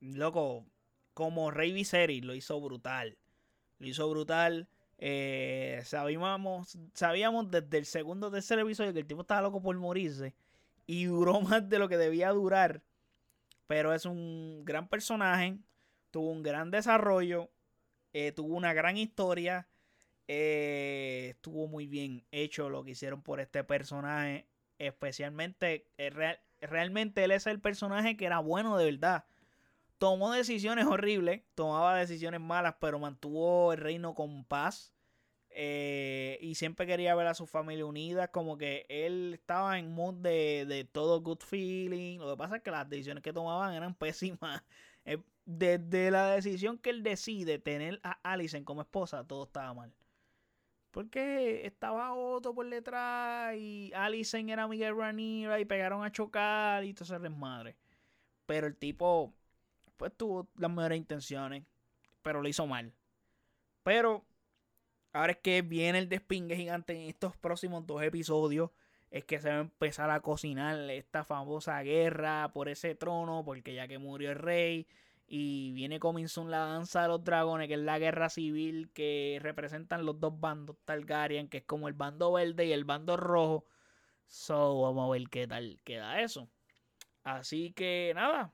loco, 0.00 0.66
como 1.14 1.50
rey 1.50 1.72
Viserys 1.72 2.24
lo 2.24 2.34
hizo 2.34 2.60
brutal. 2.60 3.18
Lo 3.78 3.86
hizo 3.86 4.08
brutal. 4.10 4.68
Eh, 4.98 5.80
sabíamos, 5.84 6.78
sabíamos 6.92 7.50
desde 7.50 7.78
el 7.78 7.86
segundo 7.86 8.26
o 8.26 8.30
tercer 8.30 8.58
episodio 8.58 8.92
que 8.92 9.00
el 9.00 9.06
tipo 9.06 9.22
estaba 9.22 9.42
loco 9.42 9.62
por 9.62 9.76
morirse. 9.76 10.34
Y 10.86 11.04
duró 11.04 11.40
más 11.40 11.68
de 11.68 11.78
lo 11.78 11.88
que 11.88 11.96
debía 11.96 12.30
durar. 12.30 12.82
Pero 13.66 13.94
es 13.94 14.04
un 14.04 14.64
gran 14.64 14.88
personaje. 14.88 15.58
Tuvo 16.10 16.30
un 16.30 16.42
gran 16.42 16.70
desarrollo. 16.70 17.50
Eh, 18.12 18.32
tuvo 18.32 18.56
una 18.56 18.72
gran 18.72 18.96
historia. 18.96 19.68
Eh, 20.26 21.28
estuvo 21.30 21.66
muy 21.68 21.86
bien 21.86 22.24
hecho 22.30 22.68
lo 22.68 22.84
que 22.84 22.92
hicieron 22.92 23.22
por 23.22 23.40
este 23.40 23.62
personaje. 23.64 24.46
Especialmente, 24.78 25.86
realmente 26.62 27.24
él 27.24 27.30
es 27.30 27.46
el 27.46 27.60
personaje 27.60 28.16
que 28.16 28.26
era 28.26 28.38
bueno 28.38 28.76
de 28.76 28.84
verdad 28.86 29.24
tomó 30.00 30.32
decisiones 30.32 30.86
horribles, 30.86 31.42
tomaba 31.54 31.98
decisiones 31.98 32.40
malas, 32.40 32.76
pero 32.80 32.98
mantuvo 32.98 33.74
el 33.74 33.78
reino 33.78 34.14
con 34.14 34.44
paz. 34.44 34.94
Eh, 35.50 36.38
y 36.40 36.54
siempre 36.54 36.86
quería 36.86 37.14
ver 37.14 37.26
a 37.26 37.34
su 37.34 37.46
familia 37.46 37.84
unida. 37.84 38.28
Como 38.28 38.56
que 38.56 38.86
él 38.88 39.32
estaba 39.34 39.78
en 39.78 39.92
mood 39.92 40.14
de, 40.14 40.64
de, 40.66 40.84
todo 40.84 41.20
good 41.20 41.40
feeling. 41.40 42.18
Lo 42.18 42.30
que 42.30 42.36
pasa 42.38 42.56
es 42.56 42.62
que 42.62 42.70
las 42.70 42.88
decisiones 42.88 43.22
que 43.22 43.32
tomaban 43.32 43.74
eran 43.74 43.94
pésimas. 43.94 44.62
Eh, 45.06 45.16
desde 45.46 46.10
la 46.10 46.32
decisión 46.32 46.76
que 46.76 46.90
él 46.90 47.02
decide 47.02 47.58
tener 47.58 48.00
a 48.02 48.20
Alison 48.22 48.64
como 48.64 48.82
esposa, 48.82 49.26
todo 49.26 49.44
estaba 49.44 49.72
mal. 49.72 49.94
Porque 50.90 51.66
estaba 51.66 52.14
Otto 52.14 52.54
por 52.54 52.68
detrás 52.68 53.56
y 53.56 53.92
Alison 53.94 54.48
era 54.48 54.66
Miguel 54.66 54.96
Ranira 54.96 55.60
y 55.60 55.64
pegaron 55.64 56.04
a 56.04 56.10
chocar 56.10 56.84
y 56.84 56.92
todo 56.94 57.04
ese 57.04 57.18
desmadre. 57.18 57.76
Pero 58.46 58.66
el 58.66 58.76
tipo 58.76 59.32
pues 59.96 60.16
tuvo 60.16 60.48
las 60.56 60.70
mejores 60.70 60.96
intenciones, 60.96 61.62
pero 62.22 62.40
lo 62.40 62.48
hizo 62.48 62.66
mal. 62.66 62.92
Pero 63.82 64.24
ahora 65.12 65.32
es 65.32 65.38
que 65.38 65.60
viene 65.60 65.98
el 65.98 66.08
despingue 66.08 66.56
gigante 66.56 66.94
en 66.94 67.10
estos 67.10 67.36
próximos 67.36 67.86
dos 67.86 68.02
episodios. 68.02 68.70
Es 69.10 69.24
que 69.24 69.40
se 69.40 69.50
va 69.50 69.56
a 69.56 69.60
empezar 69.60 70.10
a 70.10 70.20
cocinar 70.20 70.78
esta 70.90 71.24
famosa 71.24 71.82
guerra 71.82 72.50
por 72.52 72.70
ese 72.70 72.94
trono, 72.94 73.42
porque 73.44 73.74
ya 73.74 73.88
que 73.88 73.98
murió 73.98 74.30
el 74.30 74.38
rey. 74.38 74.86
Y 75.32 75.70
viene 75.72 76.00
Coming 76.00 76.28
Soon 76.28 76.50
la 76.50 76.66
danza 76.66 77.02
de 77.02 77.08
los 77.08 77.22
dragones, 77.22 77.68
que 77.68 77.74
es 77.74 77.80
la 77.80 78.00
guerra 78.00 78.28
civil 78.28 78.90
que 78.92 79.38
representan 79.40 80.04
los 80.04 80.18
dos 80.18 80.38
bandos 80.38 80.76
Targaryen, 80.84 81.48
que 81.48 81.58
es 81.58 81.64
como 81.64 81.86
el 81.86 81.94
bando 81.94 82.32
verde 82.32 82.66
y 82.66 82.72
el 82.72 82.84
bando 82.84 83.16
rojo. 83.16 83.64
So, 84.26 84.82
vamos 84.82 85.08
a 85.08 85.12
ver 85.12 85.28
qué 85.30 85.46
tal 85.46 85.80
queda 85.84 86.20
eso. 86.20 86.50
Así 87.22 87.72
que 87.72 88.12
nada, 88.14 88.52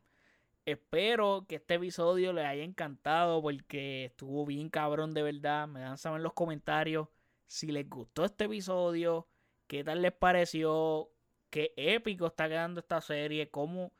Espero 0.66 1.46
que 1.48 1.56
este 1.56 1.74
episodio 1.74 2.32
les 2.32 2.44
haya 2.44 2.64
encantado 2.64 3.40
porque 3.40 4.06
estuvo 4.06 4.44
bien 4.44 4.68
cabrón 4.68 5.14
de 5.14 5.22
verdad. 5.22 5.68
Me 5.68 5.78
dan 5.78 5.96
saber 5.96 6.18
en 6.18 6.24
los 6.24 6.32
comentarios 6.32 7.06
si 7.46 7.68
les 7.68 7.88
gustó 7.88 8.24
este 8.24 8.46
episodio, 8.46 9.28
qué 9.68 9.84
tal 9.84 10.02
les 10.02 10.12
pareció, 10.12 11.08
qué 11.50 11.72
épico 11.76 12.26
está 12.26 12.48
quedando 12.48 12.80
esta 12.80 13.00
serie, 13.00 13.48
cómo 13.48 13.92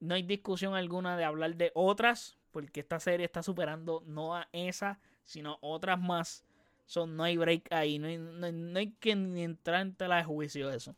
no 0.00 0.14
hay 0.14 0.22
discusión 0.22 0.74
alguna 0.74 1.16
de 1.16 1.24
hablar 1.24 1.56
de 1.56 1.70
otras, 1.74 2.38
porque 2.50 2.80
esta 2.80 2.98
serie 3.00 3.26
está 3.26 3.42
superando 3.42 4.02
no 4.06 4.34
a 4.34 4.48
esa, 4.52 4.98
sino 5.24 5.58
otras 5.60 6.00
más. 6.00 6.44
Son, 6.86 7.16
no 7.16 7.22
hay 7.22 7.36
break 7.36 7.72
ahí, 7.72 7.98
no 7.98 8.08
hay, 8.08 8.18
no 8.18 8.78
hay 8.78 8.92
que 8.92 9.14
ni 9.14 9.44
entrar 9.44 9.82
en 9.82 9.94
tela 9.94 10.16
de 10.16 10.24
juicio 10.24 10.70
eso. 10.70 10.96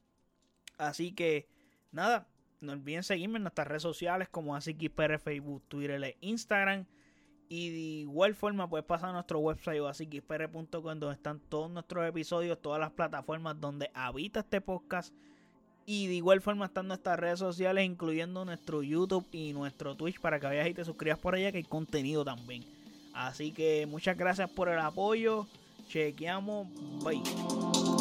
Así 0.78 1.12
que, 1.12 1.48
nada, 1.90 2.26
no 2.60 2.72
olviden 2.72 3.02
seguirme 3.02 3.36
en 3.36 3.42
nuestras 3.42 3.68
redes 3.68 3.82
sociales 3.82 4.28
como 4.28 4.56
AsiKipR, 4.56 5.18
Facebook, 5.18 5.64
Twitter 5.68 6.02
e 6.02 6.16
Instagram. 6.20 6.86
Y 7.48 7.70
de 7.70 7.78
igual 8.02 8.34
forma 8.34 8.70
puedes 8.70 8.86
pasar 8.86 9.10
a 9.10 9.12
nuestro 9.12 9.40
website 9.40 9.80
o 9.80 9.88
asiKipR.com 9.88 10.70
donde 10.70 11.12
están 11.12 11.38
todos 11.38 11.70
nuestros 11.70 12.08
episodios, 12.08 12.62
todas 12.62 12.80
las 12.80 12.92
plataformas 12.92 13.60
donde 13.60 13.90
habita 13.92 14.40
este 14.40 14.62
podcast. 14.62 15.14
Y 15.84 16.06
de 16.06 16.14
igual 16.14 16.40
forma 16.40 16.66
están 16.66 16.88
nuestras 16.88 17.18
redes 17.18 17.38
sociales, 17.38 17.84
incluyendo 17.84 18.44
nuestro 18.44 18.82
YouTube 18.82 19.26
y 19.32 19.52
nuestro 19.52 19.94
Twitch, 19.96 20.20
para 20.20 20.38
que 20.38 20.46
vayas 20.46 20.68
y 20.68 20.74
te 20.74 20.84
suscribas 20.84 21.18
por 21.18 21.34
allá, 21.34 21.50
que 21.50 21.58
hay 21.58 21.64
contenido 21.64 22.24
también. 22.24 22.64
Así 23.12 23.52
que 23.52 23.86
muchas 23.86 24.16
gracias 24.16 24.48
por 24.50 24.68
el 24.68 24.78
apoyo. 24.78 25.46
Chequeamos. 25.88 26.68
Bye. 27.02 27.91